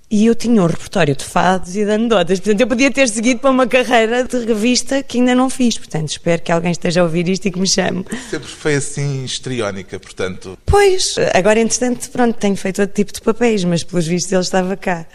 E 0.09 0.27
eu 0.27 0.37
tinha 0.37 0.63
um 0.63 0.67
repertório 0.67 1.17
de 1.17 1.25
fados 1.25 1.75
e 1.75 1.85
de 1.85 1.91
anedotas. 1.91 2.39
Portanto, 2.39 2.61
eu 2.61 2.69
podia 2.69 2.93
ter 2.93 3.09
seguido 3.09 3.41
para 3.41 3.51
uma 3.51 3.67
carreira 3.67 4.23
de 4.23 4.39
revista 4.45 5.03
que 5.03 5.19
ainda 5.19 5.35
não 5.35 5.51
fiz. 5.51 5.77
Portanto, 5.77 6.11
espero 6.11 6.41
que 6.43 6.53
alguém 6.53 6.71
esteja 6.71 7.01
a 7.01 7.05
ouvir 7.05 7.29
isto 7.29 7.47
e 7.47 7.51
que 7.51 7.59
me 7.59 7.67
chame. 7.67 8.05
Sempre 8.31 8.47
foi 8.47 8.77
assim 8.77 9.25
histriónica, 9.25 9.99
portanto. 9.99 10.57
Pois, 10.65 11.17
agora, 11.35 11.59
entretanto, 11.59 12.09
pronto, 12.11 12.39
tenho 12.39 12.57
feito 12.57 12.81
outro 12.81 12.95
tipo 12.95 13.13
de 13.13 13.21
papéis, 13.21 13.65
mas 13.65 13.83
pelos 13.83 14.07
vistos 14.07 14.33
ele 14.33 14.43
estava 14.43 14.77
cá. 14.77 15.07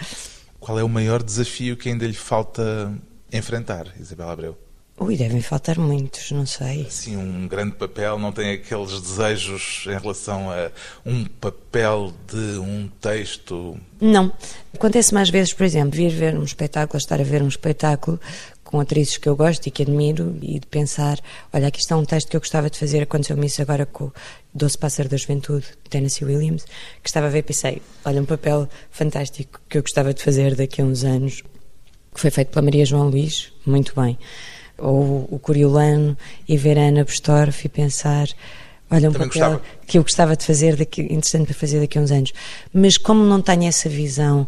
Qual 0.60 0.78
é 0.78 0.84
o 0.84 0.90
maior 0.90 1.24
desafio 1.24 1.78
que 1.78 1.88
ainda 1.88 2.06
lhe 2.06 2.14
falta 2.14 2.94
enfrentar, 3.32 3.88
Isabel 3.98 4.30
Abreu? 4.30 4.58
Ui, 5.04 5.18
devem 5.18 5.42
faltar 5.42 5.80
muitos, 5.80 6.30
não 6.30 6.46
sei. 6.46 6.86
Sim, 6.88 7.18
um 7.18 7.48
grande 7.48 7.72
papel, 7.72 8.20
não 8.20 8.32
tem 8.32 8.52
aqueles 8.52 9.02
desejos 9.02 9.86
em 9.88 9.98
relação 9.98 10.52
a 10.52 10.70
um 11.04 11.26
papel 11.26 12.14
de 12.32 12.60
um 12.60 12.88
texto? 13.02 13.80
Não. 14.00 14.32
Acontece 14.72 15.12
mais 15.12 15.32
vezes, 15.32 15.54
por 15.54 15.64
exemplo, 15.64 15.98
vir 15.98 16.12
ver 16.12 16.38
um 16.38 16.44
espetáculo, 16.44 17.00
estar 17.00 17.20
a 17.20 17.24
ver 17.24 17.42
um 17.42 17.48
espetáculo 17.48 18.22
com 18.64 18.80
atrizes 18.80 19.18
que 19.18 19.28
eu 19.28 19.36
gosto 19.36 19.66
e 19.66 19.72
que 19.72 19.82
admiro 19.82 20.38
e 20.40 20.60
de 20.60 20.68
pensar, 20.68 21.20
olha, 21.52 21.70
aqui 21.70 21.80
está 21.80 21.98
um 21.98 22.06
texto 22.06 22.30
que 22.30 22.38
eu 22.38 22.42
gostava 22.42 22.70
de 22.70 22.78
fazer, 22.78 23.02
aconteceu-me 23.02 23.48
isso 23.48 23.60
agora 23.60 23.88
com 23.88 24.04
o 24.04 24.14
Doce 24.54 24.78
Pássaro 24.78 25.10
da 25.10 25.18
Juventude, 25.18 25.66
de 25.84 25.90
Tennessee 25.90 26.26
Williams, 26.26 26.64
que 27.02 27.10
estava 27.10 27.26
a 27.26 27.30
ver 27.32 27.40
e 27.40 27.44
pensei, 27.44 27.82
olha, 28.06 28.22
um 28.22 28.26
papel 28.26 28.70
fantástico 28.92 29.60
que 29.68 29.80
eu 29.80 29.82
gostava 29.82 30.14
de 30.14 30.22
fazer 30.22 30.54
daqui 30.54 30.80
a 30.80 30.86
uns 30.86 31.04
anos, 31.04 31.42
que 32.14 32.22
foi 32.22 32.30
feito 32.30 32.50
pela 32.50 32.62
Maria 32.62 32.86
João 32.86 33.10
Luís, 33.10 33.52
muito 33.66 34.00
bem 34.00 34.16
ou 34.82 35.28
o 35.30 35.40
Coriolano 35.40 36.18
e 36.48 36.58
ver 36.58 36.78
a 36.78 36.82
Ana 36.82 37.04
Bestorff 37.04 37.66
e 37.66 37.70
pensar 37.70 38.28
olha, 38.92 39.10
um 39.10 39.14
Também 39.14 39.30
papel 39.30 39.52
gostava. 39.52 39.62
que 39.88 39.98
eu 39.98 40.04
gostava 40.04 40.36
de 40.36 40.46
fazer, 40.46 40.76
daqui, 40.76 41.02
interessante 41.02 41.46
para 41.46 41.56
fazer 41.56 41.80
daqui 41.80 41.98
a 41.98 42.02
uns 42.02 42.12
anos. 42.12 42.34
Mas 42.74 42.98
como 42.98 43.24
não 43.24 43.42
tenho 43.42 43.64
essa 43.64 43.88
visão, 43.88 44.48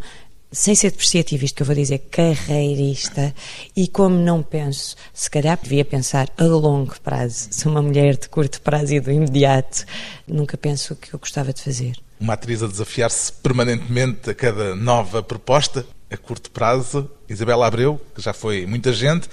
sem 0.51 0.75
ser 0.75 0.91
depreciativo, 0.91 1.45
isto 1.45 1.55
que 1.55 1.63
eu 1.63 1.65
vou 1.65 1.75
dizer, 1.75 1.97
carreirista, 2.11 3.33
e 3.75 3.87
como 3.87 4.15
não 4.15 4.43
penso, 4.43 4.95
se 5.13 5.29
calhar 5.29 5.57
devia 5.61 5.85
pensar 5.85 6.29
a 6.37 6.43
longo 6.43 6.93
prazo, 7.01 7.47
sou 7.51 7.71
uma 7.71 7.81
mulher 7.81 8.17
de 8.17 8.29
curto 8.29 8.61
prazo 8.61 8.93
e 8.93 8.99
do 8.99 9.11
imediato, 9.11 9.85
nunca 10.27 10.57
penso 10.57 10.93
o 10.93 10.95
que 10.95 11.13
eu 11.13 11.19
gostava 11.19 11.53
de 11.53 11.61
fazer. 11.61 11.95
Uma 12.19 12.33
atriz 12.33 12.61
a 12.61 12.67
desafiar-se 12.67 13.33
permanentemente 13.33 14.29
a 14.29 14.35
cada 14.35 14.75
nova 14.75 15.23
proposta, 15.23 15.85
a 16.11 16.15
curto 16.15 16.51
prazo, 16.51 17.09
Isabela 17.27 17.65
Abreu, 17.65 17.99
que 18.13 18.21
já 18.21 18.33
foi 18.33 18.67
muita 18.67 18.93
gente, 18.93 19.27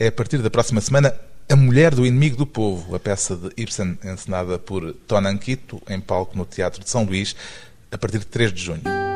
é 0.00 0.06
a 0.06 0.12
partir 0.12 0.38
da 0.38 0.48
próxima 0.48 0.80
semana 0.80 1.14
A 1.46 1.54
Mulher 1.54 1.94
do 1.94 2.06
Inimigo 2.06 2.34
do 2.34 2.46
Povo, 2.46 2.96
a 2.96 2.98
peça 2.98 3.36
de 3.36 3.50
Ibsen 3.54 3.98
encenada 4.02 4.58
por 4.58 4.94
Tonan 5.06 5.36
Quito, 5.36 5.80
em 5.90 6.00
palco 6.00 6.38
no 6.38 6.46
Teatro 6.46 6.82
de 6.82 6.88
São 6.88 7.04
Luís, 7.04 7.36
a 7.92 7.98
partir 7.98 8.18
de 8.18 8.24
3 8.24 8.50
de 8.50 8.62
junho. 8.62 9.09